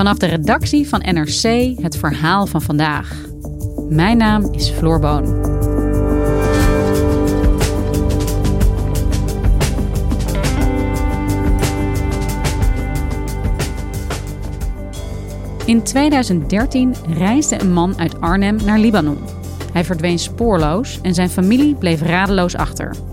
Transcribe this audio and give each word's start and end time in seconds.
Vanaf 0.00 0.18
de 0.18 0.26
redactie 0.26 0.88
van 0.88 1.00
NRC 1.00 1.78
het 1.82 1.96
verhaal 1.96 2.46
van 2.46 2.62
vandaag. 2.62 3.16
Mijn 3.88 4.16
naam 4.16 4.52
is 4.52 4.68
Floor 4.68 5.00
Boon. 5.00 5.24
In 15.64 15.82
2013 15.82 16.94
reisde 17.08 17.60
een 17.60 17.72
man 17.72 17.98
uit 17.98 18.20
Arnhem 18.20 18.56
naar 18.64 18.78
Libanon. 18.78 19.18
Hij 19.72 19.84
verdween 19.84 20.18
spoorloos 20.18 21.00
en 21.02 21.14
zijn 21.14 21.30
familie 21.30 21.74
bleef 21.74 22.02
radeloos 22.02 22.56
achter. 22.56 23.09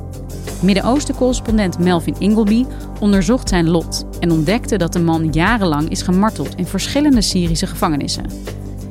Midden-Oosten-correspondent 0.62 1.80
Melvin 1.80 2.16
Ingleby 2.20 2.66
onderzocht 3.00 3.50
zijn 3.50 3.70
lot 3.70 4.06
en 4.20 4.32
ontdekte 4.32 4.78
dat 4.78 4.94
de 4.94 5.00
man 5.00 5.28
jarenlang 5.32 5.90
is 5.90 6.02
gemarteld 6.02 6.56
in 6.56 6.66
verschillende 6.66 7.22
Syrische 7.22 7.68
gevangenissen. 7.68 8.26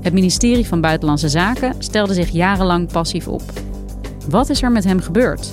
Het 0.02 0.12
ministerie 0.12 0.66
van 0.66 0.80
Buitenlandse 0.80 1.28
Zaken 1.28 1.74
stelde 1.78 2.14
zich 2.14 2.30
jarenlang 2.30 2.92
passief 2.92 3.28
op. 3.28 3.42
Wat 4.28 4.48
is 4.48 4.62
er 4.62 4.72
met 4.72 4.84
hem 4.84 5.00
gebeurd? 5.00 5.52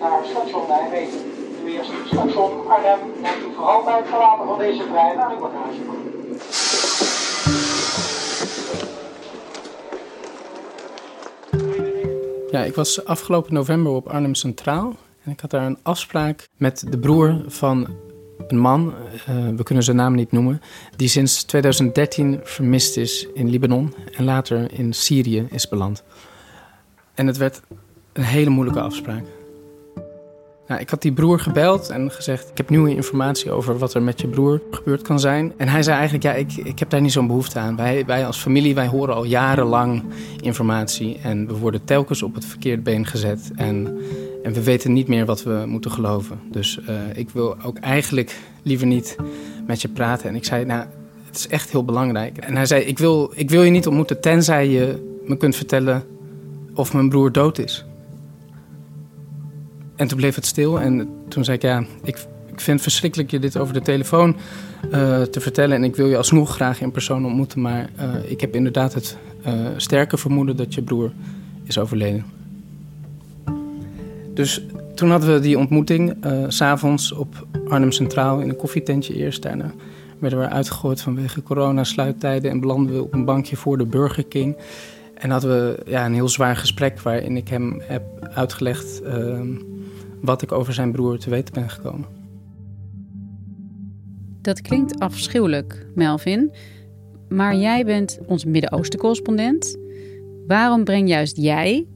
Naar 0.00 0.24
station 0.24 0.68
Nijmegen. 0.68 1.20
Nu 1.64 1.72
eerst 1.72 1.90
station 2.06 2.68
Arnhem 2.68 2.98
neemt 3.22 3.42
u 3.48 3.54
vooral 3.54 3.84
bij 3.84 3.96
het 3.96 4.06
verlaten 4.06 4.46
van 4.46 4.58
deze 4.58 4.84
trein 4.90 5.30
uw 5.30 5.38
bagage. 5.38 5.80
Ja, 12.50 12.64
ik 12.64 12.74
was 12.74 13.04
afgelopen 13.04 13.54
november 13.54 13.92
op 13.92 14.08
Arnhem 14.08 14.34
Centraal. 14.34 14.94
En 15.22 15.32
ik 15.32 15.40
had 15.40 15.50
daar 15.50 15.66
een 15.66 15.78
afspraak 15.82 16.48
met 16.56 16.84
de 16.90 16.98
broer 16.98 17.44
van 17.46 17.88
een 18.48 18.58
man, 18.58 18.94
eh, 19.26 19.48
we 19.56 19.62
kunnen 19.62 19.84
zijn 19.84 19.96
naam 19.96 20.14
niet 20.14 20.32
noemen, 20.32 20.60
die 20.96 21.08
sinds 21.08 21.44
2013 21.44 22.40
vermist 22.42 22.96
is 22.96 23.26
in 23.34 23.48
Libanon 23.48 23.94
en 24.16 24.24
later 24.24 24.72
in 24.72 24.92
Syrië 24.92 25.46
is 25.50 25.68
beland. 25.68 26.02
En 27.14 27.26
het 27.26 27.36
werd 27.36 27.60
een 28.12 28.22
hele 28.22 28.50
moeilijke 28.50 28.80
afspraak. 28.80 29.24
Nou, 30.68 30.80
ik 30.80 30.90
had 30.90 31.02
die 31.02 31.12
broer 31.12 31.40
gebeld 31.40 31.88
en 31.88 32.10
gezegd: 32.10 32.50
Ik 32.50 32.56
heb 32.56 32.70
nieuwe 32.70 32.94
informatie 32.94 33.50
over 33.50 33.78
wat 33.78 33.94
er 33.94 34.02
met 34.02 34.20
je 34.20 34.28
broer 34.28 34.62
gebeurd 34.70 35.02
kan 35.02 35.20
zijn. 35.20 35.52
En 35.56 35.68
hij 35.68 35.82
zei 35.82 35.96
eigenlijk: 35.96 36.24
Ja, 36.24 36.32
ik, 36.32 36.52
ik 36.52 36.78
heb 36.78 36.90
daar 36.90 37.00
niet 37.00 37.12
zo'n 37.12 37.26
behoefte 37.26 37.58
aan. 37.58 37.76
Wij, 37.76 38.04
wij 38.06 38.26
als 38.26 38.38
familie 38.38 38.74
wij 38.74 38.86
horen 38.86 39.14
al 39.14 39.24
jarenlang 39.24 40.02
informatie. 40.40 41.18
En 41.22 41.46
we 41.46 41.54
worden 41.54 41.84
telkens 41.84 42.22
op 42.22 42.34
het 42.34 42.44
verkeerde 42.44 42.82
been 42.82 43.06
gezet. 43.06 43.50
En, 43.56 43.98
en 44.42 44.52
we 44.52 44.62
weten 44.62 44.92
niet 44.92 45.08
meer 45.08 45.26
wat 45.26 45.42
we 45.42 45.64
moeten 45.66 45.90
geloven. 45.90 46.40
Dus 46.50 46.78
uh, 46.88 46.94
ik 47.14 47.30
wil 47.30 47.56
ook 47.62 47.78
eigenlijk 47.78 48.36
liever 48.62 48.86
niet 48.86 49.16
met 49.66 49.82
je 49.82 49.88
praten. 49.88 50.28
En 50.28 50.34
ik 50.34 50.44
zei: 50.44 50.64
Nou, 50.64 50.84
het 51.26 51.36
is 51.36 51.48
echt 51.48 51.70
heel 51.70 51.84
belangrijk. 51.84 52.38
En 52.38 52.56
hij 52.56 52.66
zei: 52.66 52.82
Ik 52.82 52.98
wil, 52.98 53.32
ik 53.34 53.50
wil 53.50 53.62
je 53.62 53.70
niet 53.70 53.86
ontmoeten 53.86 54.20
tenzij 54.20 54.68
je 54.68 55.14
me 55.24 55.36
kunt 55.36 55.56
vertellen 55.56 56.04
of 56.74 56.92
mijn 56.92 57.08
broer 57.08 57.32
dood 57.32 57.58
is. 57.58 57.84
En 59.96 60.06
toen 60.06 60.18
bleef 60.18 60.34
het 60.34 60.46
stil 60.46 60.80
en 60.80 61.08
toen 61.28 61.44
zei 61.44 61.56
ik, 61.56 61.62
ja, 61.62 61.84
ik, 62.02 62.16
ik 62.46 62.60
vind 62.60 62.66
het 62.66 62.82
verschrikkelijk 62.82 63.30
je 63.30 63.38
dit 63.38 63.58
over 63.58 63.74
de 63.74 63.80
telefoon 63.80 64.36
uh, 64.92 65.22
te 65.22 65.40
vertellen. 65.40 65.76
En 65.76 65.84
ik 65.84 65.96
wil 65.96 66.06
je 66.06 66.16
alsnog 66.16 66.54
graag 66.54 66.80
in 66.80 66.90
persoon 66.90 67.26
ontmoeten, 67.26 67.60
maar 67.60 67.90
uh, 68.00 68.30
ik 68.30 68.40
heb 68.40 68.54
inderdaad 68.54 68.94
het 68.94 69.16
uh, 69.46 69.52
sterke 69.76 70.16
vermoeden 70.16 70.56
dat 70.56 70.74
je 70.74 70.82
broer 70.82 71.12
is 71.64 71.78
overleden. 71.78 72.24
Dus 74.34 74.64
toen 74.94 75.10
hadden 75.10 75.32
we 75.32 75.40
die 75.40 75.58
ontmoeting, 75.58 76.16
s 76.48 76.56
s'avonds 76.56 77.12
op 77.12 77.46
Arnhem 77.68 77.92
Centraal 77.92 78.40
in 78.40 78.48
een 78.48 78.56
koffietentje 78.56 79.14
eerst. 79.14 79.42
Daarna 79.42 79.72
werden 80.18 80.38
we 80.38 80.48
uitgegooid 80.48 81.00
vanwege 81.00 81.42
corona-sluittijden 81.42 82.50
en 82.50 82.60
belanden 82.60 82.94
we 82.94 83.02
op 83.02 83.12
een 83.12 83.24
bankje 83.24 83.56
voor 83.56 83.78
de 83.78 83.86
Burger 83.86 84.24
King. 84.24 84.56
En 85.14 85.30
hadden 85.30 85.50
we 85.50 85.90
ja, 85.90 86.06
een 86.06 86.14
heel 86.14 86.28
zwaar 86.28 86.56
gesprek 86.56 87.00
waarin 87.00 87.36
ik 87.36 87.48
hem 87.48 87.82
heb 87.84 88.02
uitgelegd 88.34 89.02
uh, 89.04 89.40
wat 90.20 90.42
ik 90.42 90.52
over 90.52 90.72
zijn 90.72 90.92
broer 90.92 91.18
te 91.18 91.30
weten 91.30 91.54
ben 91.54 91.70
gekomen. 91.70 92.06
Dat 94.40 94.60
klinkt 94.60 94.98
afschuwelijk, 94.98 95.86
Melvin. 95.94 96.52
Maar 97.28 97.56
jij 97.56 97.84
bent 97.84 98.18
ons 98.26 98.44
Midden-Oosten-correspondent. 98.44 99.76
Waarom 100.46 100.84
breng 100.84 101.08
juist 101.08 101.36
jij 101.36 101.86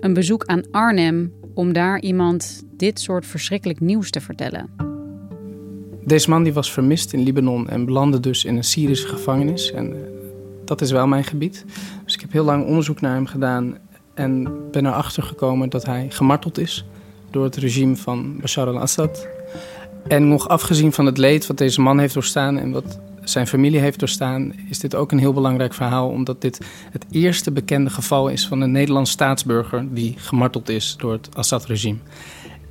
een 0.00 0.14
bezoek 0.14 0.44
aan 0.44 0.70
Arnhem 0.70 1.32
om 1.54 1.72
daar 1.72 2.00
iemand 2.00 2.64
dit 2.76 3.00
soort 3.00 3.26
verschrikkelijk 3.26 3.80
nieuws 3.80 4.10
te 4.10 4.20
vertellen? 4.20 4.70
Deze 6.04 6.30
man 6.30 6.42
die 6.42 6.52
was 6.52 6.72
vermist 6.72 7.12
in 7.12 7.22
Libanon 7.22 7.68
en 7.68 7.84
belandde 7.84 8.20
dus 8.20 8.44
in 8.44 8.56
een 8.56 8.64
Syrische 8.64 9.08
gevangenis. 9.08 9.72
En 9.72 9.94
dat 10.64 10.80
is 10.80 10.90
wel 10.90 11.06
mijn 11.06 11.24
gebied. 11.24 11.64
Dus 12.04 12.14
ik 12.14 12.20
heb 12.20 12.32
heel 12.32 12.44
lang 12.44 12.66
onderzoek 12.66 13.00
naar 13.00 13.14
hem 13.14 13.26
gedaan 13.26 13.78
en 14.14 14.48
ben 14.70 14.86
erachter 14.86 15.22
gekomen 15.22 15.68
dat 15.68 15.84
hij 15.84 16.06
gemarteld 16.10 16.58
is 16.58 16.84
door 17.34 17.44
het 17.44 17.56
regime 17.56 17.96
van 17.96 18.36
Bashar 18.40 18.66
al-Assad. 18.66 19.28
En 20.08 20.28
nog 20.28 20.48
afgezien 20.48 20.92
van 20.92 21.06
het 21.06 21.18
leed 21.18 21.46
wat 21.46 21.58
deze 21.58 21.80
man 21.80 21.98
heeft 21.98 22.14
doorstaan 22.14 22.58
en 22.58 22.70
wat 22.70 22.98
zijn 23.24 23.46
familie 23.46 23.80
heeft 23.80 23.98
doorstaan, 23.98 24.52
is 24.68 24.78
dit 24.78 24.94
ook 24.94 25.12
een 25.12 25.18
heel 25.18 25.32
belangrijk 25.32 25.74
verhaal, 25.74 26.08
omdat 26.08 26.40
dit 26.40 26.60
het 26.90 27.04
eerste 27.10 27.52
bekende 27.52 27.90
geval 27.90 28.28
is 28.28 28.46
van 28.46 28.60
een 28.60 28.72
Nederlands 28.72 29.10
staatsburger 29.10 29.94
die 29.94 30.14
gemarteld 30.16 30.68
is 30.68 30.96
door 30.98 31.12
het 31.12 31.36
Assad-regime. 31.36 31.98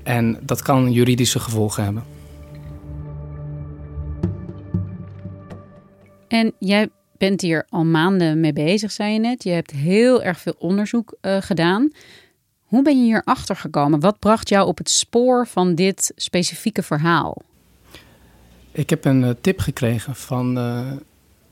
En 0.03 0.39
dat 0.41 0.61
kan 0.61 0.91
juridische 0.91 1.39
gevolgen 1.39 1.83
hebben. 1.83 2.03
En 6.27 6.53
jij 6.59 6.89
bent 7.17 7.41
hier 7.41 7.65
al 7.69 7.85
maanden 7.85 8.39
mee 8.39 8.53
bezig, 8.53 8.91
zei 8.91 9.13
je 9.13 9.19
net. 9.19 9.43
Je 9.43 9.49
hebt 9.49 9.71
heel 9.71 10.23
erg 10.23 10.39
veel 10.39 10.55
onderzoek 10.57 11.17
uh, 11.21 11.37
gedaan. 11.41 11.91
Hoe 12.73 12.83
ben 12.83 12.97
je 12.97 13.03
hier 13.03 13.21
achter 13.23 13.55
gekomen? 13.55 13.99
Wat 13.99 14.19
bracht 14.19 14.49
jou 14.49 14.67
op 14.67 14.77
het 14.77 14.89
spoor 14.89 15.47
van 15.47 15.75
dit 15.75 16.11
specifieke 16.15 16.83
verhaal? 16.83 17.41
Ik 18.71 18.89
heb 18.89 19.05
een 19.05 19.21
uh, 19.21 19.29
tip 19.41 19.59
gekregen 19.59 20.15
van 20.15 20.57
uh, 20.57 20.91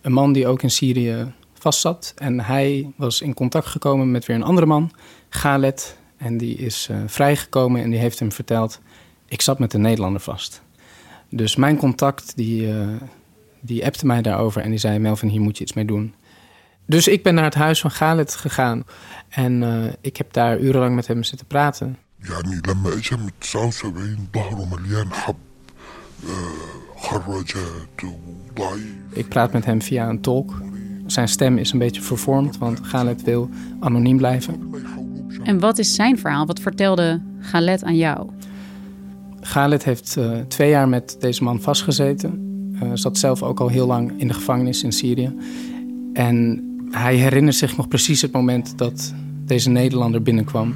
een 0.02 0.12
man 0.12 0.34
die 0.34 0.48
ook 0.48 0.62
in 0.62 0.72
Syrië 0.72 1.34
vastzat. 1.54 2.14
En 2.18 2.40
hij 2.40 2.92
was 2.96 3.22
in 3.22 3.34
contact 3.34 3.66
gekomen 3.66 4.12
met 4.12 4.26
weer 4.26 4.36
een 4.36 4.44
andere 4.44 4.68
man, 4.68 4.92
Galet. 5.30 5.98
En 6.18 6.38
die 6.38 6.58
is 6.58 6.90
vrijgekomen 7.06 7.82
en 7.82 7.90
die 7.90 8.00
heeft 8.00 8.20
hem 8.20 8.32
verteld... 8.32 8.80
ik 9.28 9.42
zat 9.42 9.60
met 9.60 9.74
een 9.74 9.82
Nederlander 9.82 10.22
vast. 10.22 10.62
Dus 11.30 11.56
mijn 11.56 11.78
contact, 11.78 12.36
die, 12.36 12.74
die 13.60 13.86
appte 13.86 14.06
mij 14.06 14.22
daarover 14.22 14.62
en 14.62 14.70
die 14.70 14.80
zei: 14.80 15.00
Melvin, 15.00 15.30
hier 15.30 15.42
moet 15.42 15.58
je 15.58 15.64
iets 15.64 15.74
mee 15.74 15.86
doen. 15.86 16.14
Dus 16.91 17.09
ik 17.09 17.23
ben 17.23 17.35
naar 17.35 17.45
het 17.45 17.55
huis 17.55 17.81
van 17.81 17.91
Galet 17.91 18.35
gegaan 18.35 18.85
en 19.29 19.63
uh, 19.63 19.85
ik 20.01 20.17
heb 20.17 20.33
daar 20.33 20.59
urenlang 20.59 20.95
met 20.95 21.07
hem 21.07 21.23
zitten 21.23 21.47
praten. 21.47 21.97
يعني 22.21 22.61
لما 22.67 22.93
اجى 22.99 23.17
من 23.17 23.31
79 23.41 24.17
ظهره 24.33 24.65
مليان 24.65 25.13
حب 25.13 25.37
آه، 26.25 26.99
خراجات 27.01 28.05
وضعيف 28.05 28.97
Ik 29.13 29.29
praat 29.29 29.53
met 29.53 29.65
hem 29.65 29.83
via 29.83 30.09
een 30.09 30.21
tolk. 30.21 30.63
Zijn 31.07 31.29
stem 31.29 31.59
is 31.59 31.73
een 31.73 31.79
beetje 31.79 32.03
vervormd, 32.03 32.59
want 32.59 32.81
Galet 32.83 33.23
wil 33.23 33.49
anoniem 33.81 34.17
blijven. 34.17 34.73
En 35.43 35.61
wat 35.61 35.79
is 35.79 35.95
zijn 35.95 36.19
verhaal? 36.19 36.47
Wat 36.47 36.61
vertelde 36.61 37.23
Galet 37.41 37.85
aan 37.85 37.97
jou? 37.97 38.31
Galet 39.41 39.85
heeft 39.85 40.17
uh, 40.19 40.39
twee 40.49 40.71
jaar 40.71 40.89
met 40.89 41.17
deze 41.21 41.43
man 41.43 41.61
vastgezeten. 41.61 42.45
Uh, 42.83 42.91
zat 42.95 43.19
zelf 43.19 43.43
ook 43.43 43.61
al 43.61 43.69
heel 43.69 43.87
lang 43.87 44.13
in 44.17 44.29
de 44.29 44.35
gevangenis 44.35 44.83
in 44.83 44.93
Syrië. 44.93 45.37
En 46.13 46.65
hij 46.92 47.16
herinnert 47.16 47.56
zich 47.56 47.78
nog 47.78 47.88
precies 47.88 48.22
het 48.22 48.32
moment 48.32 48.78
dat 48.78 49.14
deze 49.46 49.70
Nederlander 49.70 50.22
binnenkwam. 50.22 50.76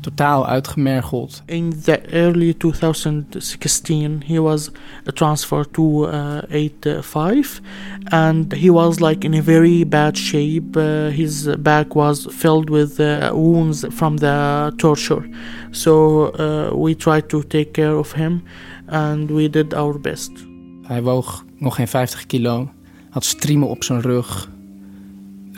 Totaal 0.00 0.46
uitgemergeld. 0.46 1.42
In 1.46 1.72
the 1.82 2.00
early 2.00 2.54
2016, 2.54 4.22
he 4.26 4.40
was 4.40 4.70
transferred 5.04 5.72
to 5.72 6.08
uh, 6.08 6.38
85, 6.48 7.60
and 8.04 8.52
he 8.52 8.72
was 8.72 8.98
like 8.98 9.26
in 9.26 9.34
a 9.34 9.42
very 9.42 9.88
bad 9.88 10.16
shape. 10.16 10.78
Uh, 10.78 11.14
his 11.16 11.48
back 11.58 11.94
was 11.94 12.26
filled 12.30 12.70
with 12.70 12.98
uh, 12.98 13.30
wounds 13.32 13.84
from 13.90 14.16
the 14.16 14.72
torture. 14.76 15.28
So 15.70 16.24
uh, 16.38 16.82
we 16.82 16.96
tried 16.96 17.28
to 17.28 17.42
take 17.46 17.70
care 17.72 17.96
of 17.96 18.12
him, 18.12 18.42
and 18.86 19.30
we 19.30 19.50
did 19.50 19.74
our 19.74 20.00
best. 20.00 20.30
Hij 20.82 21.02
woog 21.02 21.44
nog 21.58 21.74
geen 21.74 21.88
50 21.88 22.26
kilo, 22.26 22.70
had 23.10 23.24
striemen 23.24 23.68
op 23.68 23.84
zijn 23.84 24.00
rug, 24.00 24.48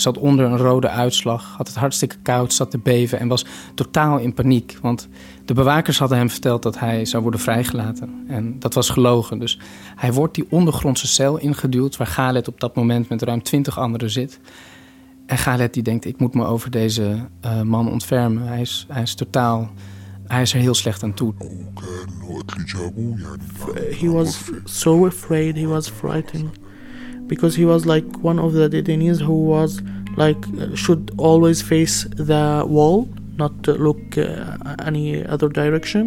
zat 0.03 0.19
onder 0.19 0.45
een 0.45 0.57
rode 0.57 0.89
uitslag, 0.89 1.55
had 1.57 1.67
het 1.67 1.77
hartstikke 1.77 2.17
koud, 2.23 2.53
zat 2.53 2.71
te 2.71 2.79
beven 2.79 3.19
en 3.19 3.29
was 3.29 3.45
totaal 3.75 4.19
in 4.19 4.35
paniek. 4.35 4.79
Want 4.83 5.09
de 5.45 5.55
bewakers 5.55 5.99
hadden 5.99 6.19
hem 6.19 6.31
verteld 6.31 6.63
dat 6.63 6.79
hij 6.79 7.05
zou 7.05 7.23
worden 7.23 7.41
vrijgelaten. 7.41 8.25
En 8.29 8.59
dat 8.59 8.75
was 8.75 8.91
gelogen. 8.91 9.39
Dus 9.39 9.59
hij 9.97 10.13
wordt 10.13 10.35
die 10.35 10.47
ondergrondse 10.51 11.07
cel 11.07 11.39
ingeduwd 11.39 11.97
waar 11.97 12.07
Galet 12.07 12.49
op 12.49 12.61
dat 12.61 12.77
moment 12.77 13.09
met 13.09 13.23
ruim 13.23 13.43
twintig 13.43 13.79
anderen 13.79 14.11
zit. 14.11 14.41
En 15.27 15.39
Galet 15.39 15.75
die 15.75 15.83
denkt, 15.83 16.05
ik 16.05 16.19
moet 16.19 16.35
me 16.35 16.45
over 16.45 16.71
deze 16.71 17.29
uh, 17.45 17.63
man 17.63 17.91
ontfermen. 17.91 18.43
Hij 18.43 18.61
is, 18.61 18.87
hij 18.89 19.03
is 19.03 19.15
totaal... 19.15 19.71
Hij 20.27 20.43
is 20.43 20.53
er 20.53 20.61
heel 20.61 20.75
slecht 20.75 21.03
aan 21.03 21.15
toe. 21.15 21.35
He 24.01 24.09
was 24.11 24.39
so 24.65 25.07
afraid, 25.07 25.57
he 25.57 25.67
was 25.67 25.89
frightened. 25.89 26.62
Because 27.33 27.55
he 27.61 27.65
was 27.65 27.83
like 27.95 28.09
one 28.31 28.39
of 28.39 28.51
the 28.53 28.69
detainees 28.69 29.19
who 29.29 29.39
was 29.55 29.71
like 30.23 30.43
uh, 30.49 30.75
should 30.83 31.05
always 31.17 31.59
face 31.73 31.97
the 32.31 32.45
wall 32.77 33.09
not 33.39 33.55
look 33.87 34.03
uh, 34.19 34.57
any 34.91 35.07
other 35.35 35.49
direction 35.49 36.05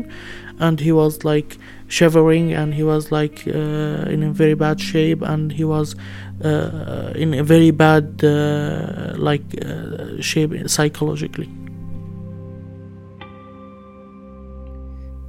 and 0.59 0.79
he 0.79 0.91
was 0.91 1.13
like 1.23 1.57
shivering 1.87 2.53
and 2.53 2.75
he 2.75 2.83
was 2.83 3.11
like 3.11 3.37
uh, 3.47 4.13
in 4.13 4.21
a 4.29 4.31
very 4.31 4.53
bad 4.53 4.79
shape 4.79 5.21
and 5.23 5.51
he 5.51 5.63
was 5.63 5.95
uh, 6.43 7.11
in 7.15 7.33
a 7.33 7.43
very 7.43 7.71
bad 7.71 8.23
uh, 8.23 9.15
like 9.17 9.47
uh, 9.65 10.21
shape 10.21 10.53
psychologically 10.67 11.49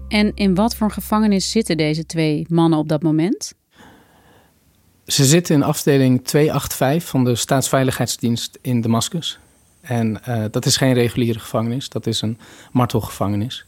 En 0.08 0.32
in 0.34 0.54
wat 0.54 0.76
voor 0.76 0.90
gevangenis 0.90 1.50
zitten 1.50 1.76
deze 1.76 2.06
twee 2.06 2.46
mannen 2.48 2.78
op 2.78 2.88
dat 2.88 3.02
moment? 3.02 3.54
Ze 5.06 5.24
zitten 5.24 5.54
in 5.54 5.62
afdeling 5.62 6.24
285 6.24 7.08
van 7.08 7.24
de 7.24 7.34
Staatsveiligheidsdienst 7.34 8.58
in 8.60 8.80
Damascus. 8.80 9.38
En 9.80 10.20
uh, 10.28 10.44
dat 10.50 10.66
is 10.66 10.76
geen 10.76 10.92
reguliere 10.92 11.38
gevangenis, 11.38 11.88
dat 11.88 12.06
is 12.06 12.20
een 12.20 12.38
martelgevangenis. 12.72 13.66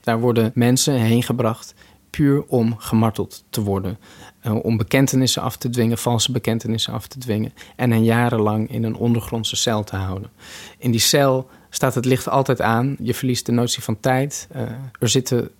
Daar 0.00 0.20
worden 0.20 0.50
mensen 0.54 0.94
heen 0.94 1.22
gebracht 1.22 1.74
puur 2.10 2.44
om 2.46 2.76
gemarteld 2.78 3.44
te 3.50 3.62
worden. 3.62 3.98
Uh, 4.42 4.64
om 4.64 4.76
bekentenissen 4.76 5.42
af 5.42 5.56
te 5.56 5.70
dwingen, 5.70 5.98
valse 5.98 6.32
bekentenissen 6.32 6.92
af 6.92 7.06
te 7.06 7.18
dwingen. 7.18 7.52
En 7.76 7.90
hen 7.90 8.04
jarenlang 8.04 8.70
in 8.70 8.82
een 8.82 8.96
ondergrondse 8.96 9.56
cel 9.56 9.84
te 9.84 9.96
houden. 9.96 10.30
In 10.78 10.90
die 10.90 11.00
cel 11.00 11.48
staat 11.70 11.94
het 11.94 12.04
licht 12.04 12.28
altijd 12.28 12.60
aan. 12.60 12.96
Je 13.00 13.14
verliest 13.14 13.46
de 13.46 13.52
notie 13.52 13.82
van 13.82 14.00
tijd. 14.00 14.48
Uh, 14.56 14.62
er 15.00 15.08
zitten 15.08 15.50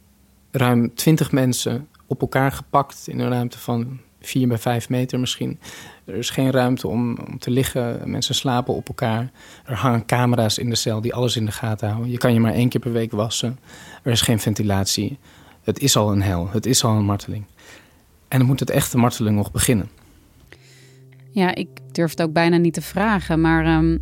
ruim 0.51 0.95
twintig 0.95 1.33
mensen 1.33 1.89
op 2.07 2.21
elkaar 2.21 2.53
gepakt 2.53 3.09
in 3.09 3.19
een 3.19 3.29
ruimte 3.29 3.59
van 3.59 4.01
4 4.27 4.49
bij 4.49 4.59
5 4.59 4.89
meter 4.89 5.21
misschien. 5.21 5.59
Er 6.05 6.15
is 6.15 6.31
geen 6.31 6.51
ruimte 6.51 6.89
om, 6.89 7.19
om 7.19 7.39
te 7.39 7.51
liggen. 7.51 8.11
Mensen 8.11 8.35
slapen 8.35 8.75
op 8.75 8.89
elkaar. 8.89 9.31
Er 9.65 9.75
hangen 9.75 10.07
camera's 10.07 10.59
in 10.59 10.71
de 10.71 10.75
cel 10.77 11.01
die 11.01 11.15
alles 11.15 11.37
in 11.37 11.45
de 11.45 11.53
gaten 11.53 11.89
houden. 11.89 12.11
Je 12.11 12.19
kan 12.19 12.33
je 12.33 12.41
maar 12.41 12.53
één 12.53 12.69
keer 12.69 12.81
per 12.81 12.93
week 12.93 13.13
wassen. 13.13 13.59
Er 14.03 14.13
is 14.13 14.21
geen 14.21 14.39
ventilatie. 14.39 15.19
Het 15.63 15.79
is 15.79 15.97
al 15.97 16.13
een 16.13 16.23
hel. 16.23 16.49
Het 16.51 16.67
is 16.67 16.85
al 16.85 16.97
een 16.97 17.05
marteling. 17.05 17.45
En 18.29 18.39
dan 18.39 18.47
moet 18.47 18.61
het 18.61 18.71
echte 18.71 18.99
marteling 18.99 19.37
nog 19.37 19.51
beginnen. 19.51 19.89
Ja, 21.31 21.55
ik 21.55 21.69
durf 21.93 22.11
het 22.11 22.23
ook 22.23 22.33
bijna 22.33 22.57
niet 22.57 22.75
te 22.75 22.83
vragen. 22.83 23.41
Maar 23.41 23.77
um, 23.79 23.99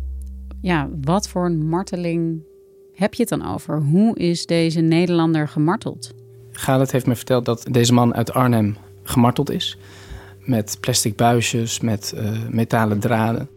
ja, 0.61 0.89
wat 1.01 1.29
voor 1.29 1.45
een 1.45 1.67
marteling 1.67 2.43
heb 2.95 3.13
je 3.13 3.21
het 3.21 3.29
dan 3.29 3.53
over? 3.53 3.81
Hoe 3.81 4.17
is 4.17 4.45
deze 4.45 4.81
Nederlander 4.81 5.47
gemarteld? 5.47 6.13
Galet 6.51 6.91
heeft 6.91 7.05
me 7.05 7.15
verteld 7.15 7.45
dat 7.45 7.67
deze 7.71 7.93
man 7.93 8.15
uit 8.15 8.33
Arnhem 8.33 8.77
gemarteld 9.03 9.51
is 9.51 9.77
met 10.47 10.77
plastic 10.79 11.15
buisjes, 11.15 11.81
met 11.81 12.13
uh, 12.15 12.31
metalen 12.49 12.99
draden. 12.99 13.47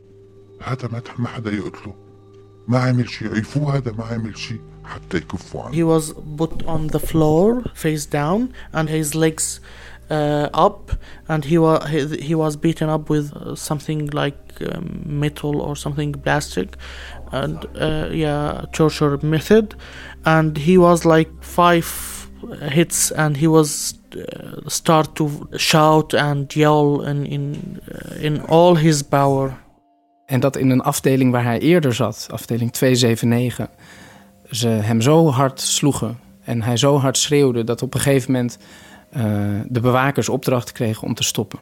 He 5.73 5.85
was 5.85 6.15
put 6.37 6.65
on 6.67 6.87
the 6.89 7.01
floor, 7.01 7.63
face 7.75 8.07
down, 8.07 8.53
and 8.73 8.89
his 8.89 9.15
legs 9.15 9.61
uh, 10.11 10.49
up, 10.55 10.93
and 11.29 11.45
he 11.45 11.59
was 11.59 11.89
he, 11.89 12.17
he, 12.17 12.35
was 12.35 12.57
beaten 12.57 12.89
up 12.89 13.11
with 13.11 13.33
uh, 13.33 13.55
something 13.55 14.07
like 14.11 14.37
um, 14.73 15.03
metal 15.05 15.61
or 15.61 15.77
something 15.77 16.13
plastic, 16.13 16.77
and 17.33 17.67
uh, 17.77 18.09
yeah, 18.13 18.65
torture 18.73 19.19
method, 19.23 19.75
and 20.25 20.57
he 20.57 20.79
was 20.79 21.05
like 21.05 21.31
five 21.43 22.29
hits, 22.61 23.11
and 23.11 23.37
he 23.37 23.47
was 23.47 23.98
start 24.67 25.15
to 25.15 25.31
shout 25.57 26.15
and 26.15 26.53
yell 26.53 27.01
in, 27.01 27.27
in, 27.27 27.57
uh, 27.93 28.23
in 28.25 28.47
all 28.47 28.77
his 28.77 29.03
power. 29.03 29.57
En 30.27 30.41
dat 30.41 30.57
in 30.57 30.71
een 30.71 30.81
afdeling 30.81 31.33
waar 31.33 31.45
hij 31.45 31.59
eerder 31.59 31.95
zat, 31.95 32.29
afdeling 32.31 32.73
279, 32.73 33.69
ze 34.51 34.69
hem 34.69 35.01
zo 35.01 35.29
hard 35.29 35.61
sloegen 35.61 36.19
en 36.41 36.63
hij 36.63 36.77
zo 36.77 36.97
hard 36.97 37.19
schreeuwde 37.19 37.65
dat 37.65 37.83
op 37.83 37.95
een 37.95 38.01
gegeven 38.01 38.33
moment 38.33 38.59
uh, 39.17 39.23
de 39.69 39.81
bewakers 39.81 40.29
opdracht 40.29 40.73
kregen 40.73 41.07
om 41.07 41.15
te 41.15 41.23
stoppen. 41.23 41.59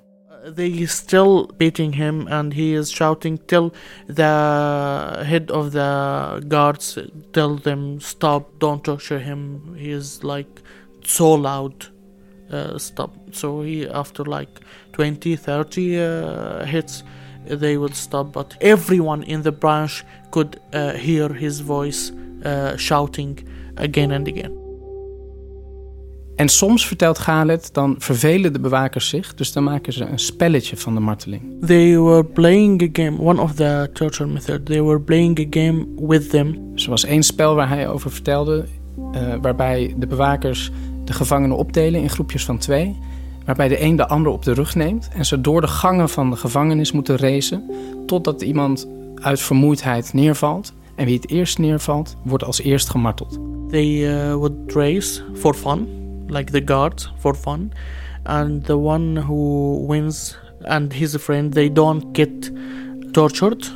They 0.54 0.85
still 0.85 1.49
beating 1.56 1.94
him 1.94 2.26
and 2.28 2.54
he 2.54 2.78
is 2.78 2.90
shouting 2.90 3.40
till 3.47 3.73
the 4.14 4.23
head 5.23 5.50
of 5.50 5.70
the 5.70 6.44
guards 6.49 6.99
tell 7.30 7.59
them 7.62 8.00
stop, 8.00 8.49
don't 8.59 8.85
torture 8.85 9.18
him. 9.18 9.61
He 9.75 9.97
is 9.97 10.18
like 10.23 10.49
so 11.00 11.38
loud. 11.40 11.94
Uh, 12.50 12.78
stop. 12.78 13.10
So 13.30 13.62
he, 13.62 13.88
after 13.88 14.24
like 14.24 14.60
20, 14.92 15.36
30 15.36 15.98
uh, 15.98 16.64
hits, 16.64 17.02
they 17.48 17.76
would 17.76 17.94
stop. 17.94 18.32
But 18.32 18.56
everyone 18.60 19.22
in 19.24 19.42
the 19.42 19.52
branch 19.52 20.04
could 20.30 20.60
uh, 20.72 20.92
hear 20.92 21.32
his 21.32 21.60
voice 21.60 22.12
uh, 22.44 22.76
shouting 22.76 23.38
again 23.76 24.12
and 24.12 24.28
again. 24.28 24.64
En 26.36 26.48
soms 26.48 26.86
vertelt 26.86 27.18
Galet, 27.18 27.74
dan 27.74 27.94
vervelen 27.98 28.52
de 28.52 28.60
bewakers 28.60 29.08
zich, 29.08 29.34
dus 29.34 29.52
dan 29.52 29.64
maken 29.64 29.92
ze 29.92 30.04
een 30.04 30.18
spelletje 30.18 30.76
van 30.76 30.94
de 30.94 31.00
marteling. 31.00 31.66
They 31.66 31.98
were 31.98 32.24
playing 32.24 32.82
a 32.82 32.88
game, 32.92 33.20
one 33.20 33.40
of 33.40 33.54
the 33.54 33.90
torture 33.92 34.28
methods. 34.28 34.64
They 34.64 34.82
were 34.82 35.00
playing 35.00 35.38
a 35.40 35.60
game 35.60 35.86
with 36.06 36.30
them. 36.30 36.72
Er 36.74 36.90
was 36.90 37.04
één 37.04 37.22
spel 37.22 37.54
waar 37.54 37.68
hij 37.68 37.88
over 37.88 38.10
vertelde, 38.10 38.64
uh, 39.12 39.34
waarbij 39.40 39.94
de 39.96 40.06
bewakers 40.06 40.70
de 41.06 41.12
gevangenen 41.12 41.56
opdelen 41.56 42.00
in 42.00 42.10
groepjes 42.10 42.44
van 42.44 42.58
twee, 42.58 42.98
waarbij 43.44 43.68
de 43.68 43.82
een 43.82 43.96
de 43.96 44.08
ander 44.08 44.32
op 44.32 44.42
de 44.42 44.52
rug 44.52 44.75
neemt 44.75 45.08
en 45.12 45.26
ze 45.26 45.40
door 45.40 45.60
de 45.60 45.66
gangen 45.66 46.08
van 46.08 46.30
de 46.30 46.36
gevangenis 46.36 46.92
moeten 46.92 47.16
racen 47.16 47.70
totdat 48.06 48.42
iemand 48.42 48.88
uit 49.14 49.40
vermoeidheid 49.40 50.12
neervalt. 50.12 50.72
En 50.94 51.04
wie 51.04 51.14
het 51.14 51.30
eerst 51.30 51.58
neervalt, 51.58 52.16
wordt 52.22 52.44
als 52.44 52.60
eerst 52.60 52.90
gemarteld. 52.90 53.38
They 53.68 53.86
uh, 53.86 54.34
would 54.34 54.72
race 54.72 55.22
for 55.34 55.54
fun, 55.54 55.88
like 56.26 56.52
the 56.52 56.62
guards 56.64 57.12
for 57.18 57.34
fun, 57.34 57.72
and 58.22 58.64
the 58.64 58.76
one 58.76 59.20
who 59.20 59.86
wins 59.86 60.38
and 60.62 60.92
his 60.92 61.16
friend, 61.16 61.52
they 61.52 61.72
don't 61.72 62.04
get 62.12 62.52
tortured, 63.12 63.72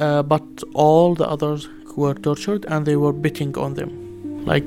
uh, 0.00 0.22
but 0.22 0.42
all 0.72 1.14
the 1.14 1.26
others 1.26 1.68
were 1.96 2.20
tortured 2.20 2.66
and 2.66 2.84
they 2.84 2.96
were 2.96 3.12
beating 3.12 3.56
on 3.56 3.74
them, 3.74 3.90
like 4.44 4.64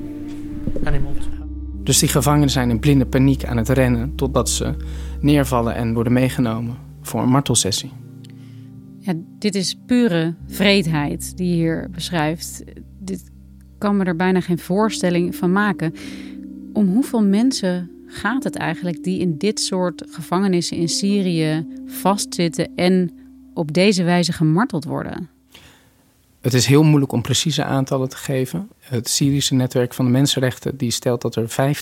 animals. 0.84 1.39
Dus 1.90 1.98
die 1.98 2.08
gevangenen 2.08 2.50
zijn 2.50 2.70
in 2.70 2.78
blinde 2.78 3.06
paniek 3.06 3.44
aan 3.44 3.56
het 3.56 3.68
rennen 3.68 4.14
totdat 4.14 4.50
ze 4.50 4.74
neervallen 5.20 5.74
en 5.74 5.94
worden 5.94 6.12
meegenomen 6.12 6.76
voor 7.00 7.22
een 7.22 7.28
martelsessie. 7.28 7.90
Ja, 8.98 9.12
dit 9.38 9.54
is 9.54 9.76
pure 9.86 10.34
vreedheid 10.46 11.36
die 11.36 11.48
je 11.48 11.54
hier 11.54 11.90
beschrijft. 11.90 12.64
Dit 12.98 13.30
kan 13.78 13.96
me 13.96 14.04
er 14.04 14.16
bijna 14.16 14.40
geen 14.40 14.58
voorstelling 14.58 15.36
van 15.36 15.52
maken. 15.52 15.94
Om 16.72 16.88
hoeveel 16.88 17.22
mensen 17.22 17.90
gaat 18.06 18.44
het 18.44 18.56
eigenlijk 18.56 19.04
die 19.04 19.20
in 19.20 19.38
dit 19.38 19.60
soort 19.60 20.04
gevangenissen 20.08 20.76
in 20.76 20.88
Syrië 20.88 21.66
vastzitten 21.86 22.74
en 22.74 23.10
op 23.54 23.72
deze 23.72 24.02
wijze 24.02 24.32
gemarteld 24.32 24.84
worden? 24.84 25.28
Het 26.40 26.54
is 26.54 26.66
heel 26.66 26.82
moeilijk 26.82 27.12
om 27.12 27.22
precieze 27.22 27.64
aantallen 27.64 28.08
te 28.08 28.16
geven. 28.16 28.68
Het 28.78 29.08
Syrische 29.08 29.54
netwerk 29.54 29.94
van 29.94 30.04
de 30.04 30.10
mensenrechten 30.10 30.76
die 30.76 30.90
stelt 30.90 31.22
dat 31.22 31.36
er 31.36 31.76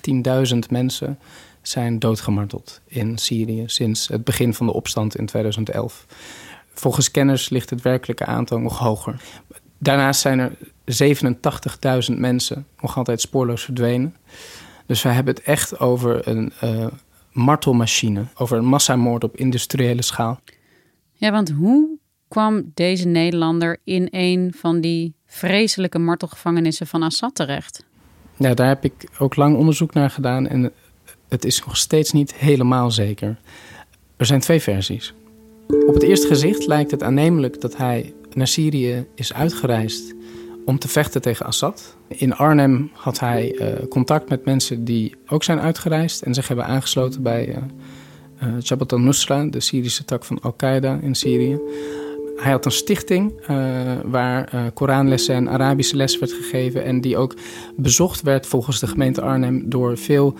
15.000 0.52 0.58
mensen 0.70 1.18
zijn 1.62 1.98
doodgemarteld 1.98 2.80
in 2.86 3.18
Syrië 3.18 3.62
sinds 3.66 4.08
het 4.08 4.24
begin 4.24 4.54
van 4.54 4.66
de 4.66 4.72
opstand 4.72 5.16
in 5.16 5.26
2011. 5.26 6.06
Volgens 6.72 7.10
kenners 7.10 7.48
ligt 7.48 7.70
het 7.70 7.82
werkelijke 7.82 8.24
aantal 8.24 8.58
nog 8.58 8.78
hoger. 8.78 9.20
Daarnaast 9.78 10.20
zijn 10.20 10.38
er 10.38 10.52
87.000 12.10 12.16
mensen 12.16 12.66
nog 12.80 12.96
altijd 12.96 13.20
spoorloos 13.20 13.62
verdwenen. 13.64 14.16
Dus 14.86 15.02
we 15.02 15.08
hebben 15.08 15.34
het 15.34 15.44
echt 15.44 15.78
over 15.78 16.28
een 16.28 16.52
uh, 16.64 16.86
martelmachine, 17.32 18.24
over 18.34 18.58
een 18.58 18.64
massamoord 18.64 19.24
op 19.24 19.36
industriële 19.36 20.02
schaal. 20.02 20.40
Ja, 21.12 21.30
want 21.30 21.50
hoe 21.50 21.98
kwam 22.28 22.70
deze 22.74 23.06
Nederlander 23.06 23.78
in 23.84 24.08
een 24.10 24.52
van 24.56 24.80
die 24.80 25.14
vreselijke 25.26 25.98
martelgevangenissen 25.98 26.86
van 26.86 27.02
Assad 27.02 27.34
terecht? 27.34 27.84
Ja, 28.36 28.54
daar 28.54 28.68
heb 28.68 28.84
ik 28.84 29.08
ook 29.18 29.36
lang 29.36 29.56
onderzoek 29.56 29.94
naar 29.94 30.10
gedaan 30.10 30.48
en 30.48 30.72
het 31.28 31.44
is 31.44 31.64
nog 31.64 31.76
steeds 31.76 32.12
niet 32.12 32.34
helemaal 32.34 32.90
zeker. 32.90 33.38
Er 34.16 34.26
zijn 34.26 34.40
twee 34.40 34.60
versies. 34.60 35.14
Op 35.86 35.94
het 35.94 36.02
eerste 36.02 36.26
gezicht 36.26 36.66
lijkt 36.66 36.90
het 36.90 37.02
aannemelijk 37.02 37.60
dat 37.60 37.76
hij 37.76 38.14
naar 38.32 38.46
Syrië 38.46 39.06
is 39.14 39.32
uitgereisd 39.32 40.14
om 40.64 40.78
te 40.78 40.88
vechten 40.88 41.22
tegen 41.22 41.46
Assad. 41.46 41.96
In 42.08 42.34
Arnhem 42.34 42.90
had 42.92 43.20
hij 43.20 43.54
uh, 43.54 43.88
contact 43.88 44.28
met 44.28 44.44
mensen 44.44 44.84
die 44.84 45.14
ook 45.26 45.44
zijn 45.44 45.60
uitgereisd 45.60 46.22
en 46.22 46.34
zich 46.34 46.48
hebben 46.48 46.66
aangesloten 46.66 47.22
bij 47.22 47.48
uh, 48.42 48.60
Jabhat 48.60 48.92
al-Nusra, 48.92 49.44
de 49.44 49.60
Syrische 49.60 50.04
tak 50.04 50.24
van 50.24 50.40
Al-Qaeda 50.40 50.98
in 51.02 51.14
Syrië. 51.14 51.58
Hij 52.40 52.50
had 52.50 52.64
een 52.64 52.70
stichting 52.70 53.32
waar 54.04 54.72
Koranlessen 54.74 55.34
en 55.34 55.48
Arabische 55.48 55.96
les 55.96 56.18
werd 56.18 56.32
gegeven 56.32 56.84
en 56.84 57.00
die 57.00 57.16
ook 57.16 57.34
bezocht 57.76 58.22
werd 58.22 58.46
volgens 58.46 58.80
de 58.80 58.86
gemeente 58.86 59.20
Arnhem 59.20 59.68
door 59.68 59.98
veel 59.98 60.34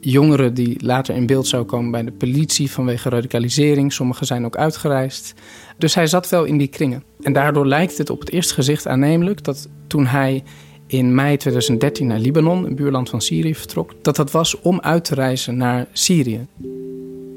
jongeren 0.00 0.54
die 0.54 0.84
later 0.84 1.14
in 1.14 1.26
beeld 1.26 1.46
zouden 1.46 1.72
komen 1.72 1.90
bij 1.90 2.04
de 2.04 2.12
politie 2.12 2.70
vanwege 2.70 3.08
radicalisering. 3.08 3.92
Sommigen 3.92 4.26
zijn 4.26 4.44
ook 4.44 4.56
uitgereisd. 4.56 5.34
Dus 5.78 5.94
hij 5.94 6.06
zat 6.06 6.28
wel 6.28 6.44
in 6.44 6.58
die 6.58 6.68
kringen. 6.68 7.02
En 7.20 7.32
daardoor 7.32 7.66
lijkt 7.66 7.98
het 7.98 8.10
op 8.10 8.20
het 8.20 8.30
eerste 8.30 8.54
gezicht 8.54 8.86
aannemelijk 8.86 9.44
dat 9.44 9.68
toen 9.86 10.06
hij 10.06 10.42
in 10.86 11.14
mei 11.14 11.36
2013 11.36 12.06
naar 12.06 12.18
Libanon, 12.18 12.64
een 12.64 12.74
buurland 12.74 13.10
van 13.10 13.20
Syrië, 13.20 13.54
vertrok, 13.54 13.92
dat 14.02 14.16
dat 14.16 14.30
was 14.30 14.60
om 14.60 14.80
uit 14.80 15.04
te 15.04 15.14
reizen 15.14 15.56
naar 15.56 15.86
Syrië. 15.92 16.46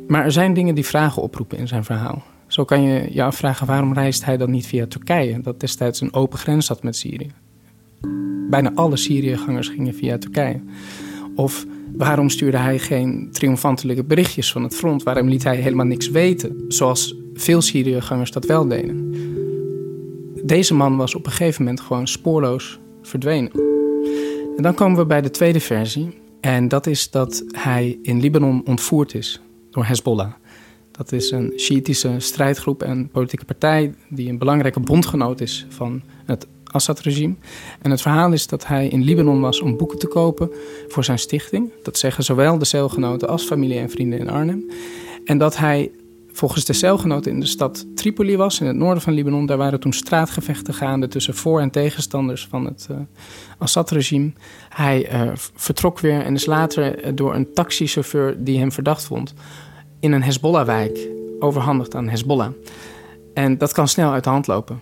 Maar 0.07 0.25
er 0.25 0.31
zijn 0.31 0.53
dingen 0.53 0.75
die 0.75 0.85
vragen 0.85 1.21
oproepen 1.21 1.57
in 1.57 1.67
zijn 1.67 1.83
verhaal. 1.83 2.23
Zo 2.49 2.65
kan 2.65 2.81
je 2.81 3.07
je 3.11 3.23
afvragen 3.23 3.67
waarom 3.67 3.93
reist 3.93 4.25
hij 4.25 4.37
dan 4.37 4.51
niet 4.51 4.65
via 4.65 4.87
Turkije, 4.87 5.41
dat 5.41 5.59
destijds 5.59 6.01
een 6.01 6.13
open 6.13 6.39
grens 6.39 6.67
had 6.67 6.83
met 6.83 6.95
Syrië. 6.95 7.31
Bijna 8.49 8.71
alle 8.75 8.97
Syriëgangers 8.97 9.67
gingen 9.67 9.93
via 9.93 10.17
Turkije. 10.17 10.61
Of 11.35 11.65
waarom 11.95 12.29
stuurde 12.29 12.57
hij 12.57 12.79
geen 12.79 13.29
triomfantelijke 13.31 14.03
berichtjes 14.03 14.51
van 14.51 14.63
het 14.63 14.75
front? 14.75 15.03
Waarom 15.03 15.27
liet 15.27 15.43
hij 15.43 15.55
helemaal 15.55 15.85
niks 15.85 16.09
weten, 16.09 16.65
zoals 16.67 17.15
veel 17.33 17.61
Syriëgangers 17.61 18.31
dat 18.31 18.45
wel 18.45 18.67
deden? 18.67 19.13
Deze 20.43 20.73
man 20.73 20.97
was 20.97 21.15
op 21.15 21.25
een 21.25 21.31
gegeven 21.31 21.63
moment 21.63 21.81
gewoon 21.81 22.07
spoorloos 22.07 22.79
verdwenen. 23.01 23.51
En 24.57 24.63
dan 24.63 24.73
komen 24.73 24.97
we 24.97 25.05
bij 25.05 25.21
de 25.21 25.31
tweede 25.31 25.59
versie. 25.59 26.17
En 26.41 26.67
dat 26.67 26.87
is 26.87 27.09
dat 27.09 27.43
hij 27.51 27.99
in 28.01 28.19
Libanon 28.19 28.61
ontvoerd 28.65 29.13
is 29.13 29.41
door 29.69 29.85
Hezbollah. 29.85 30.31
Dat 30.99 31.11
is 31.11 31.31
een 31.31 31.53
Shiïtische 31.57 32.15
strijdgroep 32.17 32.83
en 32.83 33.09
politieke 33.09 33.45
partij 33.45 33.93
die 34.09 34.29
een 34.29 34.37
belangrijke 34.37 34.79
bondgenoot 34.79 35.41
is 35.41 35.65
van 35.69 36.01
het 36.25 36.47
Assad-regime. 36.63 37.35
En 37.81 37.91
het 37.91 38.01
verhaal 38.01 38.33
is 38.33 38.47
dat 38.47 38.67
hij 38.67 38.87
in 38.87 39.03
Libanon 39.03 39.41
was 39.41 39.61
om 39.61 39.77
boeken 39.77 39.99
te 39.99 40.07
kopen 40.07 40.51
voor 40.87 41.03
zijn 41.03 41.19
stichting. 41.19 41.71
Dat 41.83 41.97
zeggen 41.97 42.23
zowel 42.23 42.57
de 42.57 42.65
celgenoten 42.65 43.27
als 43.27 43.43
familie 43.43 43.77
en 43.77 43.89
vrienden 43.89 44.19
in 44.19 44.29
Arnhem. 44.29 44.69
En 45.25 45.37
dat 45.37 45.57
hij 45.57 45.91
volgens 46.31 46.65
de 46.65 46.73
celgenoten 46.73 47.31
in 47.31 47.39
de 47.39 47.45
stad 47.45 47.85
Tripoli 47.95 48.37
was, 48.37 48.59
in 48.59 48.67
het 48.67 48.75
noorden 48.75 49.03
van 49.03 49.13
Libanon. 49.13 49.45
Daar 49.45 49.57
waren 49.57 49.79
toen 49.79 49.93
straatgevechten 49.93 50.73
gaande 50.73 51.07
tussen 51.07 51.35
voor- 51.35 51.61
en 51.61 51.69
tegenstanders 51.69 52.47
van 52.49 52.65
het 52.65 52.87
uh, 52.91 52.97
Assad-regime. 53.57 54.31
Hij 54.69 55.13
uh, 55.13 55.31
vertrok 55.35 55.99
weer 55.99 56.21
en 56.21 56.33
is 56.33 56.45
later 56.45 57.05
uh, 57.05 57.11
door 57.15 57.35
een 57.35 57.53
taxichauffeur 57.53 58.43
die 58.43 58.59
hem 58.59 58.71
verdacht 58.71 59.03
vond... 59.03 59.33
in 59.99 60.11
een 60.11 60.23
Hezbollah-wijk 60.23 61.07
overhandigd 61.39 61.95
aan 61.95 62.09
Hezbollah. 62.09 62.51
En 63.33 63.57
dat 63.57 63.71
kan 63.71 63.87
snel 63.87 64.11
uit 64.11 64.23
de 64.23 64.29
hand 64.29 64.47
lopen. 64.47 64.81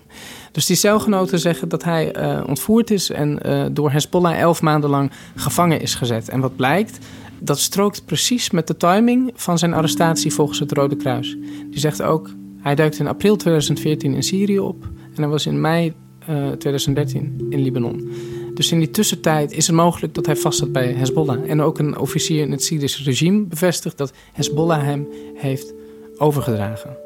Dus 0.51 0.65
die 0.65 0.75
celgenoten 0.75 1.39
zeggen 1.39 1.69
dat 1.69 1.83
hij 1.83 2.15
ontvoerd 2.45 2.91
is... 2.91 3.09
en 3.09 3.39
door 3.73 3.91
Hezbollah 3.91 4.39
elf 4.39 4.61
maanden 4.61 4.89
lang 4.89 5.11
gevangen 5.35 5.81
is 5.81 5.95
gezet. 5.95 6.29
En 6.29 6.39
wat 6.39 6.55
blijkt 6.55 6.99
dat 7.39 7.59
strookt 7.59 8.05
precies 8.05 8.51
met 8.51 8.67
de 8.67 8.77
timing 8.77 9.31
van 9.35 9.57
zijn 9.57 9.73
arrestatie 9.73 10.33
volgens 10.33 10.59
het 10.59 10.71
Rode 10.71 10.95
Kruis. 10.95 11.37
Die 11.69 11.79
zegt 11.79 12.01
ook, 12.01 12.29
hij 12.57 12.75
duikt 12.75 12.99
in 12.99 13.07
april 13.07 13.35
2014 13.35 14.13
in 14.13 14.23
Syrië 14.23 14.59
op 14.59 14.83
en 15.15 15.21
hij 15.21 15.27
was 15.27 15.45
in 15.45 15.61
mei 15.61 15.93
uh, 16.29 16.47
eh, 16.51 16.57
2013 16.57 17.45
in 17.49 17.59
Libanon. 17.59 18.09
Dus 18.57 18.71
in 18.71 18.79
die 18.79 18.91
tussentijd 18.91 19.51
is 19.51 19.67
het 19.67 19.75
mogelijk 19.75 20.13
dat 20.13 20.25
hij 20.25 20.35
vast 20.35 20.59
zat 20.59 20.71
bij 20.71 20.93
Hezbollah. 20.93 21.49
En 21.49 21.61
ook 21.61 21.79
een 21.79 21.97
officier 21.97 22.41
in 22.41 22.51
het 22.51 22.63
Syrische 22.63 23.03
regime 23.03 23.45
bevestigt 23.45 23.97
dat 23.97 24.13
Hezbollah 24.33 24.83
hem 24.83 25.07
heeft 25.33 25.73
overgedragen. 26.15 26.97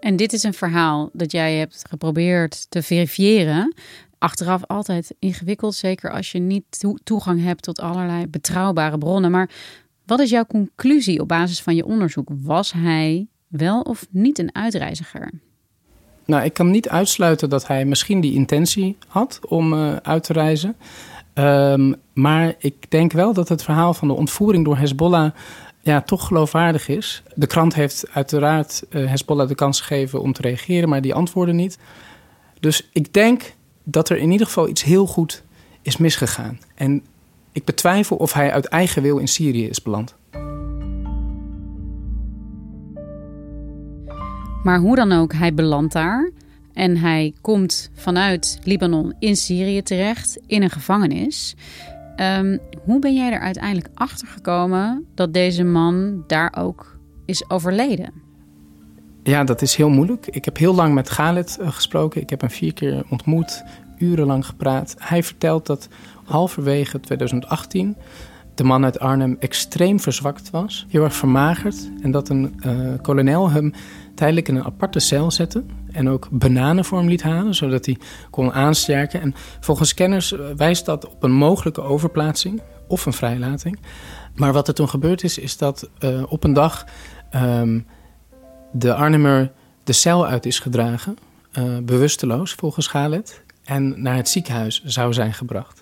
En 0.00 0.16
dit 0.16 0.32
is 0.32 0.42
een 0.42 0.54
verhaal 0.54 1.10
dat 1.12 1.32
jij 1.32 1.54
hebt 1.54 1.84
geprobeerd 1.88 2.66
te 2.70 2.82
verifiëren 2.82 3.74
achteraf 4.18 4.64
altijd 4.66 5.14
ingewikkeld, 5.18 5.74
zeker 5.74 6.12
als 6.12 6.32
je 6.32 6.38
niet 6.38 6.84
toegang 7.04 7.42
hebt 7.42 7.62
tot 7.62 7.80
allerlei 7.80 8.26
betrouwbare 8.26 8.98
bronnen. 8.98 9.30
Maar 9.30 9.50
wat 10.06 10.20
is 10.20 10.30
jouw 10.30 10.46
conclusie 10.46 11.20
op 11.20 11.28
basis 11.28 11.62
van 11.62 11.74
je 11.74 11.84
onderzoek? 11.84 12.28
Was 12.42 12.72
hij 12.72 13.26
wel 13.48 13.80
of 13.80 14.06
niet 14.10 14.38
een 14.38 14.54
uitreiziger? 14.54 15.32
Nou, 16.32 16.44
ik 16.44 16.52
kan 16.52 16.70
niet 16.70 16.88
uitsluiten 16.88 17.48
dat 17.48 17.66
hij 17.66 17.84
misschien 17.84 18.20
die 18.20 18.34
intentie 18.34 18.96
had 19.06 19.40
om 19.48 19.72
uh, 19.72 19.96
uit 19.96 20.22
te 20.22 20.32
reizen. 20.32 20.76
Um, 21.34 21.94
maar 22.12 22.54
ik 22.58 22.90
denk 22.90 23.12
wel 23.12 23.32
dat 23.32 23.48
het 23.48 23.62
verhaal 23.62 23.94
van 23.94 24.08
de 24.08 24.14
ontvoering 24.14 24.64
door 24.64 24.76
Hezbollah 24.76 25.30
ja, 25.80 26.00
toch 26.00 26.26
geloofwaardig 26.26 26.88
is. 26.88 27.22
De 27.34 27.46
krant 27.46 27.74
heeft 27.74 28.04
uiteraard 28.12 28.82
uh, 28.90 29.08
Hezbollah 29.08 29.48
de 29.48 29.54
kans 29.54 29.80
gegeven 29.80 30.20
om 30.20 30.32
te 30.32 30.42
reageren, 30.42 30.88
maar 30.88 31.00
die 31.00 31.14
antwoorden 31.14 31.56
niet. 31.56 31.78
Dus 32.60 32.88
ik 32.92 33.12
denk 33.12 33.54
dat 33.84 34.08
er 34.08 34.16
in 34.16 34.30
ieder 34.30 34.46
geval 34.46 34.68
iets 34.68 34.82
heel 34.82 35.06
goed 35.06 35.42
is 35.82 35.96
misgegaan. 35.96 36.60
En 36.74 37.04
ik 37.52 37.64
betwijfel 37.64 38.16
of 38.16 38.32
hij 38.32 38.52
uit 38.52 38.66
eigen 38.66 39.02
wil 39.02 39.18
in 39.18 39.28
Syrië 39.28 39.68
is 39.68 39.82
beland. 39.82 40.14
Maar 44.62 44.78
hoe 44.78 44.96
dan 44.96 45.12
ook, 45.12 45.32
hij 45.32 45.54
belandt 45.54 45.92
daar. 45.92 46.30
En 46.72 46.96
hij 46.96 47.34
komt 47.40 47.90
vanuit 47.94 48.58
Libanon 48.64 49.14
in 49.18 49.36
Syrië 49.36 49.82
terecht, 49.82 50.40
in 50.46 50.62
een 50.62 50.70
gevangenis. 50.70 51.54
Um, 52.16 52.58
hoe 52.84 52.98
ben 52.98 53.14
jij 53.14 53.32
er 53.32 53.40
uiteindelijk 53.40 53.88
achter 53.94 54.28
gekomen 54.28 55.06
dat 55.14 55.32
deze 55.32 55.64
man 55.64 56.24
daar 56.26 56.54
ook 56.58 56.98
is 57.24 57.50
overleden? 57.50 58.12
Ja, 59.22 59.44
dat 59.44 59.62
is 59.62 59.74
heel 59.74 59.88
moeilijk. 59.88 60.26
Ik 60.26 60.44
heb 60.44 60.56
heel 60.56 60.74
lang 60.74 60.94
met 60.94 61.10
Galit 61.10 61.58
uh, 61.60 61.72
gesproken. 61.72 62.20
Ik 62.20 62.30
heb 62.30 62.40
hem 62.40 62.50
vier 62.50 62.72
keer 62.72 63.04
ontmoet, 63.08 63.64
urenlang 63.98 64.46
gepraat. 64.46 64.94
Hij 64.98 65.22
vertelt 65.22 65.66
dat 65.66 65.88
halverwege 66.24 67.00
2018 67.00 67.96
de 68.54 68.64
man 68.64 68.84
uit 68.84 68.98
Arnhem 68.98 69.36
extreem 69.38 70.00
verzwakt 70.00 70.50
was, 70.50 70.86
heel 70.88 71.04
erg 71.04 71.14
vermagerd. 71.14 71.90
En 72.02 72.10
dat 72.10 72.28
een 72.28 72.60
uh, 72.66 72.92
kolonel 73.02 73.50
hem 73.50 73.72
tijdelijk 74.14 74.48
in 74.48 74.56
een 74.56 74.64
aparte 74.64 74.98
cel 74.98 75.30
zette. 75.30 75.64
En 75.92 76.08
ook 76.08 76.28
bananen 76.30 76.84
voor 76.84 76.98
hem 76.98 77.08
liet 77.08 77.22
halen, 77.22 77.54
zodat 77.54 77.86
hij 77.86 77.98
kon 78.30 78.52
aansterken. 78.52 79.20
En 79.20 79.34
volgens 79.60 79.94
kenners 79.94 80.32
eh, 80.32 80.40
wijst 80.56 80.86
dat 80.86 81.08
op 81.08 81.22
een 81.22 81.32
mogelijke 81.32 81.82
overplaatsing 81.82 82.62
of 82.88 83.06
een 83.06 83.12
vrijlating. 83.12 83.78
Maar 84.34 84.52
wat 84.52 84.68
er 84.68 84.74
toen 84.74 84.88
gebeurd 84.88 85.24
is, 85.24 85.38
is 85.38 85.56
dat 85.56 85.90
uh, 86.00 86.22
op 86.28 86.44
een 86.44 86.52
dag 86.52 86.84
um, 87.34 87.86
de 88.72 88.94
Arnhemmer 88.94 89.52
de 89.84 89.92
cel 89.92 90.26
uit 90.26 90.46
is 90.46 90.58
gedragen, 90.58 91.16
bewusteloos 91.82 92.52
volgens 92.52 92.86
Galet, 92.86 93.42
en 93.64 94.02
naar 94.02 94.16
het 94.16 94.28
ziekenhuis 94.28 94.82
zou 94.84 95.12
zijn 95.12 95.32
gebracht. 95.32 95.81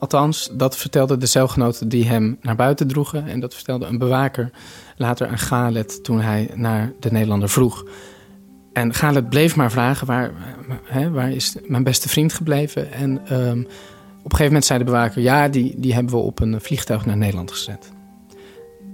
Althans, 0.00 0.50
dat 0.52 0.76
vertelde 0.76 1.16
de 1.16 1.26
celgenoten 1.26 1.88
die 1.88 2.08
hem 2.08 2.38
naar 2.40 2.56
buiten 2.56 2.86
droegen 2.86 3.26
en 3.26 3.40
dat 3.40 3.54
vertelde 3.54 3.86
een 3.86 3.98
bewaker 3.98 4.50
later 4.96 5.26
aan 5.28 5.38
Galet 5.38 6.04
toen 6.04 6.20
hij 6.20 6.50
naar 6.54 6.92
de 7.00 7.10
Nederlander 7.12 7.48
vroeg. 7.48 7.84
En 8.72 8.94
Galet 8.94 9.28
bleef 9.28 9.56
maar 9.56 9.70
vragen, 9.70 10.06
waar, 10.06 10.30
hè, 10.84 11.10
waar 11.10 11.30
is 11.30 11.56
mijn 11.66 11.82
beste 11.82 12.08
vriend 12.08 12.32
gebleven? 12.32 12.92
En 12.92 13.26
ehm, 13.26 13.60
op 13.60 13.66
een 14.24 14.30
gegeven 14.30 14.44
moment 14.44 14.64
zei 14.64 14.78
de 14.78 14.84
bewaker... 14.84 15.22
ja, 15.22 15.48
die, 15.48 15.74
die 15.76 15.94
hebben 15.94 16.12
we 16.12 16.20
op 16.20 16.40
een 16.40 16.60
vliegtuig 16.60 17.06
naar 17.06 17.16
Nederland 17.16 17.52
gezet. 17.52 17.92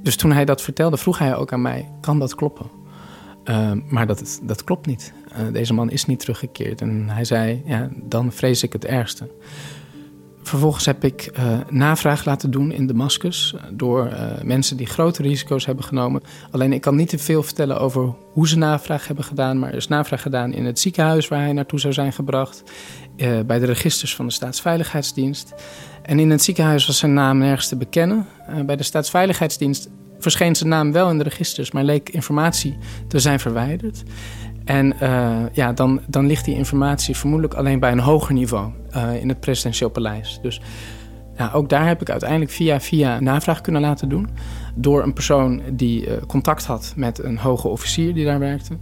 Dus 0.02 0.16
toen 0.16 0.32
hij 0.32 0.44
dat 0.44 0.62
vertelde, 0.62 0.96
vroeg 0.96 1.18
hij 1.18 1.36
ook 1.36 1.52
aan 1.52 1.62
mij... 1.62 1.88
kan 2.00 2.18
dat 2.18 2.34
kloppen? 2.34 2.66
Ehm, 3.44 3.80
maar 3.88 4.06
dat, 4.06 4.40
dat 4.42 4.64
klopt 4.64 4.86
niet. 4.86 5.12
Uh, 5.32 5.52
deze 5.52 5.74
man 5.74 5.90
is 5.90 6.04
niet 6.04 6.20
teruggekeerd. 6.20 6.80
En 6.80 7.08
hij 7.08 7.24
zei, 7.24 7.62
ja, 7.64 7.88
dan 8.02 8.32
vrees 8.32 8.62
ik 8.62 8.72
het 8.72 8.84
ergste. 8.84 9.28
Vervolgens 10.46 10.86
heb 10.86 11.04
ik 11.04 11.30
uh, 11.38 11.58
navraag 11.70 12.24
laten 12.24 12.50
doen 12.50 12.72
in 12.72 12.86
Damascus 12.86 13.54
door 13.72 14.06
uh, 14.06 14.42
mensen 14.42 14.76
die 14.76 14.86
grote 14.86 15.22
risico's 15.22 15.66
hebben 15.66 15.84
genomen. 15.84 16.22
Alleen 16.50 16.72
ik 16.72 16.80
kan 16.80 16.94
niet 16.94 17.08
te 17.08 17.18
veel 17.18 17.42
vertellen 17.42 17.80
over 17.80 18.14
hoe 18.32 18.48
ze 18.48 18.58
navraag 18.58 19.06
hebben 19.06 19.24
gedaan, 19.24 19.58
maar 19.58 19.70
er 19.70 19.76
is 19.76 19.88
navraag 19.88 20.22
gedaan 20.22 20.52
in 20.52 20.64
het 20.64 20.78
ziekenhuis 20.78 21.28
waar 21.28 21.40
hij 21.40 21.52
naartoe 21.52 21.80
zou 21.80 21.92
zijn 21.92 22.12
gebracht, 22.12 22.62
bij 23.46 23.58
de 23.58 23.66
registers 23.66 24.14
van 24.14 24.26
de 24.26 24.32
Staatsveiligheidsdienst. 24.32 25.54
En 26.02 26.18
in 26.18 26.30
het 26.30 26.42
ziekenhuis 26.42 26.86
was 26.86 26.98
zijn 26.98 27.14
naam 27.14 27.38
nergens 27.38 27.68
te 27.68 27.76
bekennen. 27.76 28.26
bij 28.66 28.76
de 28.76 28.82
Staatsveiligheidsdienst 28.82 29.88
verscheen 30.18 30.56
zijn 30.56 30.68
naam 30.68 30.92
wel 30.92 31.10
in 31.10 31.18
de 31.18 31.24
registers, 31.24 31.70
maar 31.70 31.84
leek 31.84 32.08
informatie 32.08 32.78
te 33.08 33.18
zijn 33.18 33.40
verwijderd. 33.40 34.02
En 34.66 34.94
uh, 35.02 35.36
ja, 35.52 35.72
dan, 35.72 36.00
dan 36.06 36.26
ligt 36.26 36.44
die 36.44 36.54
informatie 36.54 37.16
vermoedelijk 37.16 37.54
alleen 37.54 37.80
bij 37.80 37.92
een 37.92 37.98
hoger 37.98 38.34
niveau 38.34 38.70
uh, 38.96 39.20
in 39.20 39.28
het 39.28 39.40
presidentieel 39.40 39.90
paleis. 39.90 40.38
Dus 40.42 40.60
ja, 41.36 41.50
ook 41.52 41.68
daar 41.68 41.86
heb 41.86 42.00
ik 42.00 42.10
uiteindelijk 42.10 42.50
via 42.50 42.80
via 42.80 43.20
navraag 43.20 43.60
kunnen 43.60 43.80
laten 43.80 44.08
doen. 44.08 44.28
Door 44.74 45.02
een 45.02 45.12
persoon 45.12 45.60
die 45.70 46.06
uh, 46.06 46.12
contact 46.26 46.64
had 46.64 46.92
met 46.96 47.24
een 47.24 47.38
hoge 47.38 47.68
officier 47.68 48.14
die 48.14 48.24
daar 48.24 48.38
werkte. 48.38 48.76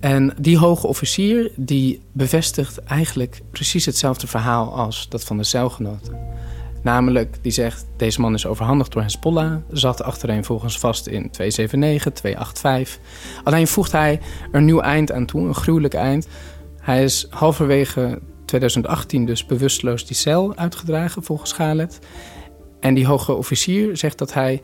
En 0.00 0.34
die 0.40 0.58
hoge 0.58 0.86
officier 0.86 1.52
die 1.56 2.02
bevestigt 2.12 2.78
eigenlijk 2.82 3.40
precies 3.50 3.86
hetzelfde 3.86 4.26
verhaal 4.26 4.74
als 4.74 5.08
dat 5.08 5.24
van 5.24 5.36
de 5.36 5.44
celgenoten. 5.44 6.18
Namelijk, 6.86 7.36
die 7.42 7.52
zegt, 7.52 7.86
deze 7.96 8.20
man 8.20 8.34
is 8.34 8.46
overhandigd 8.46 8.92
door 8.92 9.02
Hezbollah... 9.02 9.56
zat 9.70 10.02
achtereenvolgens 10.02 10.78
vast 10.78 11.06
in 11.06 11.30
279, 11.30 12.12
285. 12.12 12.98
Alleen 13.44 13.66
voegt 13.66 13.92
hij 13.92 14.20
er 14.52 14.58
een 14.58 14.64
nieuw 14.64 14.80
eind 14.80 15.12
aan 15.12 15.26
toe, 15.26 15.46
een 15.46 15.54
gruwelijk 15.54 15.94
eind. 15.94 16.28
Hij 16.80 17.04
is 17.04 17.26
halverwege 17.30 18.18
2018 18.44 19.24
dus 19.24 19.46
bewusteloos 19.46 20.06
die 20.06 20.16
cel 20.16 20.56
uitgedragen, 20.56 21.22
volgens 21.22 21.52
Galet. 21.52 21.98
En 22.80 22.94
die 22.94 23.06
hoge 23.06 23.32
officier 23.32 23.96
zegt 23.96 24.18
dat 24.18 24.32
hij 24.32 24.62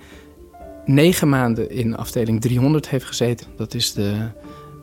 negen 0.85 1.29
maanden 1.29 1.71
in 1.71 1.97
afdeling 1.97 2.41
300 2.41 2.89
heeft 2.89 3.05
gezeten. 3.05 3.47
Dat 3.57 3.75
is 3.75 3.93
de 3.93 4.29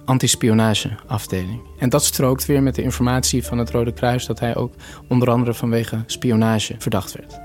antispionageafdeling. 0.09 1.61
En 1.77 1.89
dat 1.89 2.03
strookt 2.03 2.45
weer 2.45 2.63
met 2.63 2.75
de 2.75 2.81
informatie 2.81 3.43
van 3.43 3.57
het 3.57 3.69
Rode 3.69 3.93
Kruis 3.93 4.25
dat 4.25 4.39
hij 4.39 4.55
ook 4.55 4.73
onder 5.07 5.29
andere 5.29 5.53
vanwege 5.53 6.03
spionage 6.05 6.75
verdacht 6.77 7.13
werd. 7.13 7.39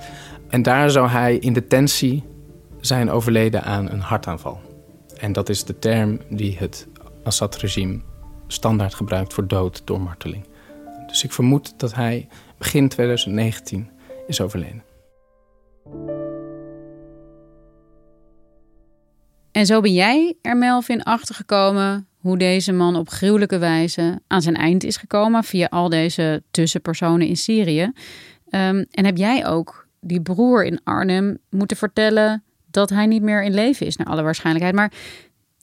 En 0.48 0.62
daar 0.62 0.90
zou 0.90 1.08
hij 1.08 1.36
in 1.36 1.52
detentie 1.52 2.24
zijn 2.80 3.10
overleden 3.10 3.62
aan 3.64 3.90
een 3.90 4.00
hartaanval. 4.00 4.60
En 5.16 5.32
dat 5.32 5.48
is 5.48 5.64
de 5.64 5.78
term 5.78 6.20
die 6.30 6.56
het 6.58 6.86
Assad-regime 7.24 8.00
standaard 8.46 8.94
gebruikt 8.94 9.34
voor 9.34 9.46
dood 9.46 9.82
door 9.84 10.00
marteling. 10.00 10.44
Dus 11.06 11.24
ik 11.24 11.32
vermoed 11.32 11.78
dat 11.78 11.94
hij 11.94 12.28
begin 12.58 12.88
2019 12.88 13.90
is 14.26 14.40
overleden. 14.40 14.82
En 19.52 19.66
zo 19.66 19.80
ben 19.80 19.92
jij 19.92 20.36
er, 20.42 20.56
Melvin, 20.56 21.02
achtergekomen 21.02 22.08
hoe 22.24 22.38
deze 22.38 22.72
man 22.72 22.96
op 22.96 23.08
gruwelijke 23.08 23.58
wijze 23.58 24.20
aan 24.26 24.42
zijn 24.42 24.56
eind 24.56 24.84
is 24.84 24.96
gekomen 24.96 25.44
via 25.44 25.66
al 25.70 25.88
deze 25.88 26.42
tussenpersonen 26.50 27.26
in 27.26 27.36
Syrië. 27.36 27.82
Um, 27.82 28.86
en 28.90 29.04
heb 29.04 29.16
jij 29.16 29.46
ook 29.46 29.86
die 30.00 30.20
broer 30.20 30.64
in 30.64 30.80
Arnhem 30.84 31.38
moeten 31.50 31.76
vertellen 31.76 32.42
dat 32.70 32.90
hij 32.90 33.06
niet 33.06 33.22
meer 33.22 33.42
in 33.42 33.54
leven 33.54 33.86
is, 33.86 33.96
naar 33.96 34.06
alle 34.06 34.22
waarschijnlijkheid. 34.22 34.74
Maar 34.74 34.92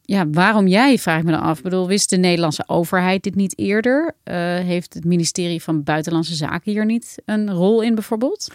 ja, 0.02 0.30
waarom 0.30 0.68
jij, 0.68 0.98
vraag 0.98 1.20
ik 1.20 1.24
me 1.24 1.32
dan 1.32 1.42
af. 1.42 1.58
Ik 1.58 1.64
bedoel, 1.64 1.88
wist 1.88 2.10
de 2.10 2.18
Nederlandse 2.18 2.64
overheid 2.68 3.24
dit 3.24 3.36
niet 3.36 3.58
eerder? 3.58 4.16
Uh, 4.24 4.36
heeft 4.56 4.94
het 4.94 5.06
ministerie 5.06 5.64
van 5.64 5.84
Buitenlandse 5.84 6.36
Zaken 6.36 6.72
hier 6.72 6.86
niet 6.86 7.16
een 7.26 7.52
rol 7.52 7.82
in 7.82 7.96
bijvoorbeeld? 7.96 8.52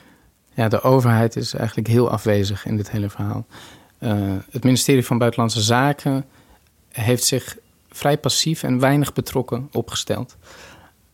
Ja, 0.55 0.69
de 0.69 0.81
overheid 0.81 1.37
is 1.37 1.55
eigenlijk 1.55 1.89
heel 1.89 2.11
afwezig 2.11 2.67
in 2.67 2.77
dit 2.77 2.91
hele 2.91 3.11
verhaal. 3.11 3.47
Uh, 4.01 4.13
het 4.51 4.65
ministerie 4.65 5.05
van 5.05 5.19
Buitenlandse 5.19 5.63
Zaken 5.63 6.25
heeft 6.93 7.25
zich 7.25 7.57
vrij 7.97 8.19
passief 8.19 8.63
en 8.63 8.79
weinig 8.79 9.13
betrokken 9.13 9.69
opgesteld. 9.73 10.37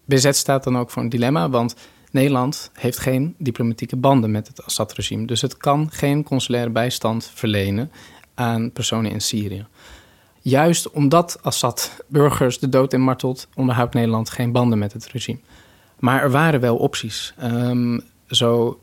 BZ 0.05 0.33
staat 0.33 0.65
dan 0.65 0.79
ook 0.79 0.91
voor 0.91 1.03
een 1.03 1.09
dilemma, 1.09 1.51
want 1.51 1.75
Nederland 2.11 2.71
heeft 2.73 2.99
geen 2.99 3.35
diplomatieke 3.39 3.97
banden 3.97 4.31
met 4.31 4.49
het 4.49 4.65
Assad-regime. 4.65 5.27
Dus 5.27 5.41
het 5.41 5.57
kan 5.57 5.91
geen 5.91 6.23
consulaire 6.23 6.71
bijstand 6.71 7.31
verlenen 7.35 7.91
aan 8.35 8.73
personen 8.73 9.11
in 9.11 9.21
Syrië. 9.21 9.67
Juist 10.41 10.91
omdat 10.91 11.39
Assad 11.43 12.05
burgers 12.07 12.59
de 12.59 12.69
dood 12.69 12.93
inmartelt, 12.93 13.49
onderhoudt 13.55 13.95
Nederland 13.95 14.31
geen 14.31 14.53
banden 14.53 14.79
met 14.79 14.93
het 14.93 15.07
regime. 15.07 15.39
Maar 15.99 16.23
er 16.23 16.31
waren 16.31 16.61
wel 16.61 16.77
opties. 16.77 17.35
Um, 17.43 18.01
zo 18.27 18.81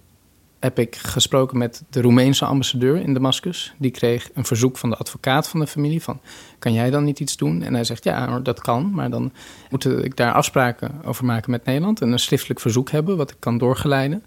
heb 0.59 0.79
ik 0.79 0.95
gesproken 0.95 1.57
met 1.57 1.83
de 1.89 2.01
Roemeense 2.01 2.45
ambassadeur 2.45 2.95
in 2.95 3.13
Damascus. 3.13 3.73
Die 3.77 3.91
kreeg 3.91 4.29
een 4.33 4.45
verzoek 4.45 4.77
van 4.77 4.89
de 4.89 4.95
advocaat 4.95 5.47
van 5.47 5.59
de 5.59 5.67
familie 5.67 6.01
van... 6.01 6.21
kan 6.59 6.73
jij 6.73 6.89
dan 6.89 7.03
niet 7.03 7.19
iets 7.19 7.37
doen? 7.37 7.63
En 7.63 7.73
hij 7.73 7.83
zegt, 7.83 8.03
ja, 8.03 8.39
dat 8.39 8.61
kan, 8.61 8.91
maar 8.93 9.09
dan 9.09 9.31
moet 9.69 9.85
ik 9.85 10.15
daar 10.15 10.33
afspraken 10.33 10.91
over 11.05 11.25
maken 11.25 11.51
met 11.51 11.65
Nederland... 11.65 12.01
en 12.01 12.11
een 12.11 12.19
schriftelijk 12.19 12.59
verzoek 12.59 12.91
hebben 12.91 13.17
wat 13.17 13.31
ik 13.31 13.37
kan 13.39 13.57
doorgeleiden. 13.57 14.23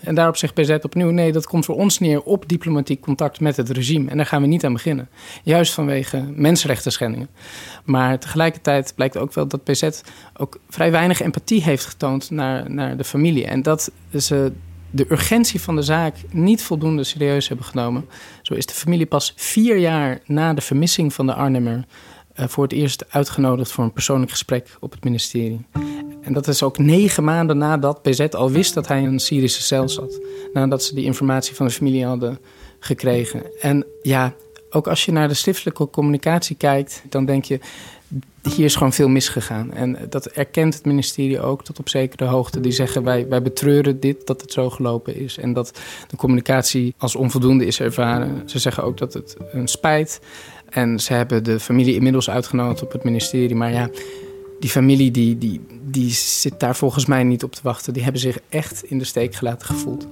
En 0.00 0.14
daarop 0.14 0.36
zegt 0.36 0.54
BZ 0.54 0.70
opnieuw, 0.70 1.10
nee, 1.10 1.32
dat 1.32 1.46
komt 1.46 1.64
voor 1.64 1.76
ons 1.76 1.98
neer 1.98 2.22
op 2.22 2.48
diplomatiek 2.48 3.00
contact 3.00 3.40
met 3.40 3.56
het 3.56 3.70
regime. 3.70 4.10
En 4.10 4.16
daar 4.16 4.26
gaan 4.26 4.40
we 4.40 4.46
niet 4.46 4.64
aan 4.64 4.72
beginnen. 4.72 5.08
Juist 5.42 5.72
vanwege 5.72 6.24
mensenrechten 6.34 6.92
schendingen. 6.92 7.28
Maar 7.84 8.18
tegelijkertijd 8.18 8.92
blijkt 8.94 9.16
ook 9.16 9.34
wel 9.34 9.46
dat 9.46 9.64
BZ 9.64 9.88
ook 10.36 10.58
vrij 10.68 10.90
weinig 10.90 11.20
empathie 11.20 11.62
heeft 11.62 11.84
getoond 11.84 12.30
naar, 12.30 12.70
naar 12.70 12.96
de 12.96 13.04
familie. 13.04 13.46
En 13.46 13.62
dat 13.62 13.90
ze 14.16 14.52
de 14.90 15.06
urgentie 15.08 15.60
van 15.60 15.76
de 15.76 15.82
zaak 15.82 16.14
niet 16.30 16.62
voldoende 16.62 17.04
serieus 17.04 17.48
hebben 17.48 17.66
genomen. 17.66 18.08
Zo 18.42 18.54
is 18.54 18.66
de 18.66 18.74
familie 18.74 19.06
pas 19.06 19.32
vier 19.36 19.76
jaar 19.76 20.20
na 20.26 20.54
de 20.54 20.60
vermissing 20.60 21.12
van 21.12 21.26
de 21.26 21.34
Arnhemmer 21.34 21.84
uh, 22.40 22.46
voor 22.48 22.62
het 22.62 22.72
eerst 22.72 23.04
uitgenodigd 23.08 23.72
voor 23.72 23.84
een 23.84 23.92
persoonlijk 23.92 24.30
gesprek 24.30 24.76
op 24.80 24.90
het 24.90 25.04
ministerie. 25.04 25.66
En 26.22 26.32
dat 26.32 26.48
is 26.48 26.62
ook 26.62 26.78
negen 26.78 27.24
maanden 27.24 27.58
nadat 27.58 28.02
BZ 28.02 28.20
al 28.20 28.50
wist 28.50 28.74
dat 28.74 28.88
hij 28.88 29.00
in 29.00 29.06
een 29.06 29.18
Syrische 29.18 29.62
cel 29.62 29.88
zat. 29.88 30.20
Nadat 30.52 30.82
ze 30.82 30.94
die 30.94 31.04
informatie 31.04 31.54
van 31.54 31.66
de 31.66 31.72
familie 31.72 32.04
hadden 32.04 32.38
gekregen. 32.78 33.60
En 33.60 33.86
ja, 34.02 34.34
ook 34.70 34.86
als 34.86 35.04
je 35.04 35.12
naar 35.12 35.28
de 35.28 35.34
schriftelijke 35.34 35.90
communicatie 35.90 36.56
kijkt, 36.56 37.02
dan 37.08 37.24
denk 37.24 37.44
je 37.44 37.60
hier 38.42 38.64
is 38.64 38.76
gewoon 38.76 38.92
veel 38.92 39.08
misgegaan. 39.08 39.72
En 39.72 39.98
dat 40.08 40.26
erkent 40.26 40.74
het 40.74 40.84
ministerie 40.84 41.40
ook 41.40 41.64
tot 41.64 41.78
op 41.78 41.88
zekere 41.88 42.24
hoogte. 42.24 42.60
Die 42.60 42.72
zeggen 42.72 43.02
wij, 43.02 43.28
wij 43.28 43.42
betreuren 43.42 44.00
dit, 44.00 44.26
dat 44.26 44.40
het 44.40 44.52
zo 44.52 44.70
gelopen 44.70 45.16
is. 45.16 45.38
En 45.38 45.52
dat 45.52 45.80
de 46.08 46.16
communicatie 46.16 46.94
als 46.98 47.16
onvoldoende 47.16 47.66
is 47.66 47.80
ervaren. 47.80 48.42
Ze 48.48 48.58
zeggen 48.58 48.82
ook 48.82 48.98
dat 48.98 49.12
het 49.12 49.36
een 49.52 49.68
spijt. 49.68 50.20
En 50.68 51.00
ze 51.00 51.12
hebben 51.12 51.44
de 51.44 51.60
familie 51.60 51.94
inmiddels 51.94 52.30
uitgenodigd 52.30 52.82
op 52.82 52.92
het 52.92 53.04
ministerie. 53.04 53.56
Maar 53.56 53.72
ja, 53.72 53.90
die 54.60 54.70
familie 54.70 55.10
die, 55.10 55.38
die, 55.38 55.60
die 55.82 56.10
zit 56.10 56.60
daar 56.60 56.76
volgens 56.76 57.06
mij 57.06 57.24
niet 57.24 57.44
op 57.44 57.52
te 57.52 57.60
wachten. 57.62 57.92
Die 57.92 58.02
hebben 58.02 58.20
zich 58.20 58.38
echt 58.48 58.84
in 58.84 58.98
de 58.98 59.04
steek 59.04 59.34
gelaten 59.34 59.66
gevoeld. 59.66 60.06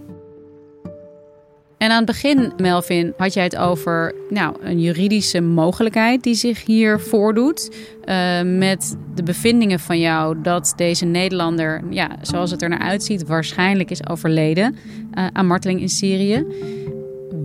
En 1.87 1.93
aan 1.93 1.99
het 1.99 2.07
begin, 2.07 2.53
Melvin, 2.57 3.15
had 3.17 3.35
jij 3.35 3.45
het 3.45 3.57
over 3.57 4.15
nou, 4.29 4.57
een 4.61 4.81
juridische 4.81 5.41
mogelijkheid 5.41 6.23
die 6.23 6.35
zich 6.35 6.65
hier 6.65 7.01
voordoet. 7.01 7.71
Uh, 8.05 8.43
met 8.43 8.97
de 9.15 9.23
bevindingen 9.23 9.81
van 9.81 10.01
jou 10.01 10.43
dat 10.43 10.73
deze 10.77 11.05
Nederlander, 11.05 11.83
ja, 11.91 12.17
zoals 12.21 12.51
het 12.51 12.63
er 12.63 12.69
naar 12.69 12.79
uitziet, 12.79 13.27
waarschijnlijk 13.27 13.91
is 13.91 14.09
overleden 14.09 14.75
uh, 14.75 15.27
aan 15.33 15.47
marteling 15.47 15.81
in 15.81 15.89
Syrië. 15.89 16.47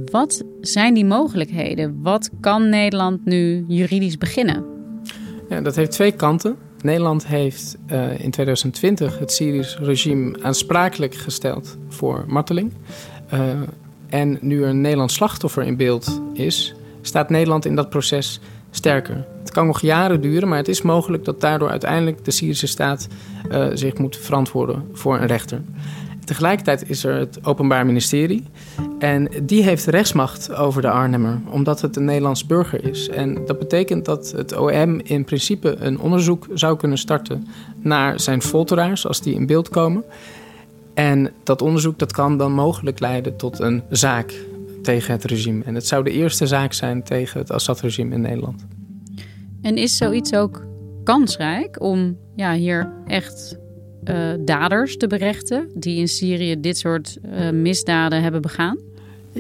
Wat 0.06 0.43
zijn 0.62 0.93
die 0.93 1.06
mogelijkheden? 1.06 1.99
Wat 2.01 2.30
kan 2.39 2.69
Nederland 2.69 3.25
nu 3.25 3.65
juridisch 3.67 4.17
beginnen? 4.17 4.65
Ja, 5.49 5.62
dat 5.62 5.75
heeft 5.75 5.91
twee 5.91 6.12
kanten. 6.12 6.56
Nederland 6.82 7.27
heeft 7.27 7.77
uh, 7.91 8.19
in 8.19 8.32
2020 8.32 9.19
het 9.19 9.32
Syrisch 9.32 9.77
regime 9.77 10.43
aansprakelijk 10.43 11.15
gesteld 11.15 11.77
voor 11.89 12.25
marteling 12.27 12.71
en 14.12 14.38
nu 14.41 14.63
er 14.63 14.69
een 14.69 14.82
Nederlands 14.82 15.13
slachtoffer 15.13 15.63
in 15.63 15.78
beeld 15.78 16.21
is, 16.34 16.76
staat 17.02 17.30
Nederland 17.30 17.65
in 17.65 17.76
dat 17.76 17.89
proces 17.89 18.39
sterker. 18.71 19.26
Het 19.39 19.52
kan 19.52 19.65
nog 19.65 19.82
jaren 19.82 20.21
duren, 20.21 20.47
maar 20.47 20.58
het 20.58 20.67
is 20.67 20.82
mogelijk 20.82 21.26
dat 21.26 21.41
daardoor 21.41 21.69
uiteindelijk 21.69 22.26
de 22.26 22.32
Syrische 22.32 22.67
staat 22.67 23.08
uh, 23.52 23.67
zich 23.74 23.97
moet 23.97 24.17
verantwoorden 24.17 24.84
voor 24.93 25.19
een 25.19 25.28
rechter. 25.28 25.62
Tegelijkertijd 26.26 26.89
is 26.89 27.04
er 27.04 27.15
het 27.15 27.39
Openbaar 27.43 27.86
Ministerie 27.86 28.43
En 29.00 29.30
die 29.43 29.63
heeft 29.63 29.86
rechtsmacht 29.86 30.56
over 30.56 30.82
de 30.82 30.89
Arnhemmer, 30.89 31.41
omdat 31.50 31.82
het 31.82 31.95
een 31.95 32.06
Nederlands 32.06 32.45
burger 32.45 32.84
is. 32.84 33.10
En 33.10 33.45
dat 33.45 33.60
betekent 33.60 34.06
dat 34.06 34.34
het 34.36 34.58
OM 34.58 35.00
in 35.00 35.24
principe 35.24 35.76
een 35.80 36.00
onderzoek 36.00 36.47
zou 36.54 36.78
kunnen 36.78 36.97
starten 36.97 37.47
naar 37.80 38.19
zijn 38.19 38.41
folteraars 38.41 39.08
als 39.08 39.21
die 39.21 39.36
in 39.36 39.45
beeld 39.45 39.69
komen. 39.69 40.04
En 41.01 41.31
dat 41.43 41.61
onderzoek 41.61 41.99
dat 41.99 42.11
kan 42.11 42.37
dan 42.37 42.51
mogelijk 42.51 42.99
leiden 42.99 43.37
tot 43.37 43.59
een 43.59 43.83
zaak 43.89 44.33
tegen 44.81 45.11
het 45.11 45.23
regime. 45.23 45.63
En 45.63 45.75
het 45.75 45.87
zou 45.87 46.03
de 46.03 46.11
eerste 46.11 46.47
zaak 46.47 46.73
zijn 46.73 47.03
tegen 47.03 47.39
het 47.39 47.51
Assad-regime 47.51 48.15
in 48.15 48.21
Nederland. 48.21 48.65
En 49.61 49.77
is 49.77 49.97
zoiets 49.97 50.33
ook 50.33 50.65
kansrijk 51.03 51.81
om 51.81 52.17
ja, 52.35 52.53
hier 52.53 52.93
echt 53.07 53.57
uh, 54.03 54.15
daders 54.39 54.97
te 54.97 55.07
berechten 55.07 55.69
die 55.73 55.97
in 55.97 56.07
Syrië 56.07 56.59
dit 56.59 56.77
soort 56.77 57.17
uh, 57.25 57.49
misdaden 57.49 58.21
hebben 58.21 58.41
begaan? 58.41 58.77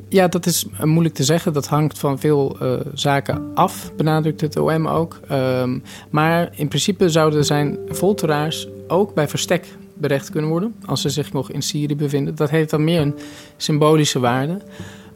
Ja, 0.07 0.27
dat 0.27 0.45
is 0.45 0.65
moeilijk 0.83 1.15
te 1.15 1.23
zeggen. 1.23 1.53
Dat 1.53 1.67
hangt 1.67 1.99
van 1.99 2.19
veel 2.19 2.57
uh, 2.61 2.79
zaken 2.93 3.55
af, 3.55 3.91
benadrukt 3.95 4.41
het 4.41 4.57
OM 4.57 4.87
ook. 4.87 5.19
Um, 5.31 5.83
maar 6.09 6.49
in 6.55 6.67
principe 6.67 7.09
zouden 7.09 7.45
zijn 7.45 7.77
folteraars 7.91 8.67
ook 8.87 9.13
bij 9.13 9.27
verstek 9.27 9.67
berecht 10.01 10.29
kunnen 10.29 10.49
worden 10.49 10.75
als 10.85 11.01
ze 11.01 11.09
zich 11.09 11.33
nog 11.33 11.51
in 11.51 11.61
Syrië 11.61 11.95
bevinden. 11.95 12.35
Dat 12.35 12.49
heeft 12.49 12.69
dan 12.69 12.83
meer 12.83 13.01
een 13.01 13.15
symbolische 13.57 14.19
waarde. 14.19 14.61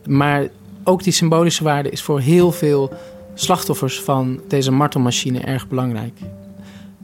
Maar 0.06 0.48
ook 0.84 1.04
die 1.04 1.14
symbolische 1.14 1.64
waarde 1.64 1.90
is 1.90 2.02
voor 2.02 2.20
heel 2.20 2.52
veel 2.52 2.94
slachtoffers 3.34 4.02
van 4.02 4.42
deze 4.48 4.72
martelmachine 4.72 5.40
erg 5.40 5.68
belangrijk. 5.68 6.20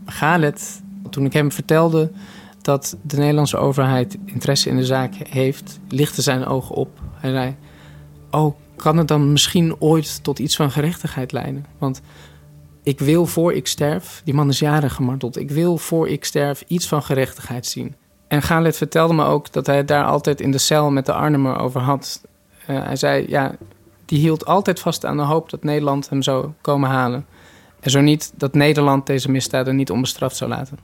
Galet, 0.05 0.81
toen 1.09 1.25
ik 1.25 1.33
hem 1.33 1.51
vertelde 1.51 2.11
dat 2.61 2.97
de 3.01 3.17
Nederlandse 3.17 3.57
overheid 3.57 4.17
interesse 4.25 4.69
in 4.69 4.75
de 4.75 4.85
zaak 4.85 5.13
heeft, 5.13 5.79
lichtte 5.89 6.21
zijn 6.21 6.45
ogen 6.45 6.75
op. 6.75 6.99
Hij 7.13 7.31
zei: 7.31 7.55
Oh, 8.31 8.55
kan 8.75 8.97
het 8.97 9.07
dan 9.07 9.31
misschien 9.31 9.75
ooit 9.79 10.23
tot 10.23 10.39
iets 10.39 10.55
van 10.55 10.71
gerechtigheid 10.71 11.31
leiden? 11.31 11.65
Want 11.77 12.01
ik 12.83 12.99
wil 12.99 13.25
voor 13.25 13.53
ik 13.53 13.67
sterf, 13.67 14.21
die 14.25 14.33
man 14.33 14.49
is 14.49 14.59
jaren 14.59 14.89
gemarteld, 14.89 15.37
ik 15.37 15.51
wil 15.51 15.77
voor 15.77 16.09
ik 16.09 16.25
sterf 16.25 16.63
iets 16.67 16.87
van 16.87 17.03
gerechtigheid 17.03 17.65
zien. 17.65 17.95
En 18.27 18.41
Galet 18.41 18.77
vertelde 18.77 19.13
me 19.13 19.23
ook 19.23 19.51
dat 19.51 19.65
hij 19.65 19.77
het 19.77 19.87
daar 19.87 20.05
altijd 20.05 20.41
in 20.41 20.51
de 20.51 20.57
cel 20.57 20.91
met 20.91 21.05
de 21.05 21.13
Arnhemer 21.13 21.59
over 21.59 21.81
had. 21.81 22.21
Uh, 22.69 22.83
hij 22.83 22.95
zei, 22.95 23.25
ja, 23.27 23.55
die 24.05 24.19
hield 24.19 24.45
altijd 24.45 24.79
vast 24.79 25.05
aan 25.05 25.17
de 25.17 25.23
hoop 25.23 25.49
dat 25.49 25.63
Nederland 25.63 26.09
hem 26.09 26.21
zou 26.21 26.49
komen 26.61 26.89
halen. 26.89 27.25
En 27.79 27.91
zo 27.91 28.01
niet 28.01 28.33
dat 28.35 28.53
Nederland 28.53 29.05
deze 29.05 29.31
misdaden 29.31 29.75
niet 29.75 29.91
onbestraft 29.91 30.35
zou 30.35 30.49
laten. 30.49 30.77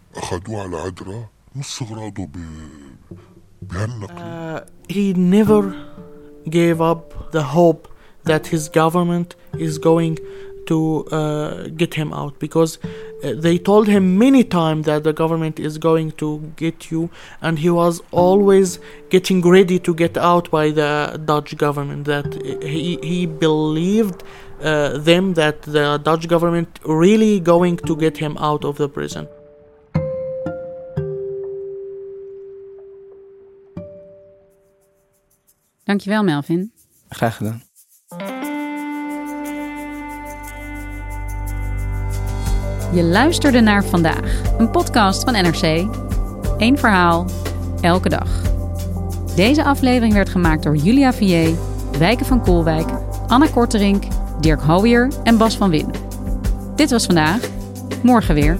Uh, 3.72 4.56
he 4.86 5.12
never 5.16 5.76
gave 6.50 6.84
up 6.84 7.28
the 7.32 7.42
hope 7.42 7.90
that 8.24 8.48
his 8.48 8.68
government 8.72 9.36
is 9.52 9.78
going 9.80 10.20
to 10.68 11.06
uh, 11.12 11.68
get 11.76 11.94
him 11.94 12.14
out 12.14 12.40
because 12.40 12.78
uh, 13.24 13.34
they 13.36 13.58
told 13.58 13.88
him 13.88 14.18
many 14.18 14.44
times 14.44 14.86
that 14.86 15.04
the 15.04 15.14
government 15.14 15.60
is 15.60 15.78
going 15.78 16.12
to 16.24 16.52
get 16.56 16.92
you 16.92 17.10
and 17.42 17.60
he 17.60 17.70
was 17.70 18.02
always 18.12 18.80
getting 19.10 19.42
ready 19.42 19.80
to 19.80 19.94
get 19.94 20.18
out 20.18 20.52
by 20.52 20.70
the 20.72 21.22
Dutch 21.26 21.58
government 21.58 22.06
that 22.06 22.42
he, 22.64 23.00
he 23.02 23.26
believed 23.26 24.24
uh, 24.62 24.98
them 24.98 25.34
that 25.34 25.64
the 25.64 25.98
Dutch 26.04 26.28
government 26.28 26.80
really 26.86 27.40
going 27.40 27.78
to 27.78 27.96
get 27.96 28.18
him 28.18 28.38
out 28.38 28.64
of 28.64 28.78
the 28.78 28.90
prison 28.90 29.28
Dankjewel 35.88 36.24
Melvin. 36.24 36.72
Graag 37.10 37.34
gedaan. 37.38 37.67
Je 42.93 43.04
luisterde 43.04 43.60
naar 43.60 43.84
vandaag, 43.84 44.41
een 44.58 44.71
podcast 44.71 45.23
van 45.23 45.34
NRC. 45.34 45.88
Eén 46.58 46.78
verhaal, 46.78 47.26
elke 47.82 48.10
dag. 48.10 48.30
Deze 49.36 49.63
aflevering 49.63 50.13
werd 50.13 50.30
gemaakt 50.30 50.63
door 50.63 50.76
Julia 50.76 51.13
Vier, 51.13 51.56
Wijken 51.97 52.26
van 52.26 52.41
Koolwijk, 52.41 52.88
Anna 53.28 53.47
Korterink, 53.47 54.04
Dirk 54.39 54.62
Hooier 54.62 55.08
en 55.23 55.38
Bas 55.38 55.58
van 55.58 55.69
Win. 55.69 55.91
Dit 56.76 56.89
was 56.89 57.06
vandaag, 57.06 57.39
morgen 58.04 58.36
weer. 58.36 58.60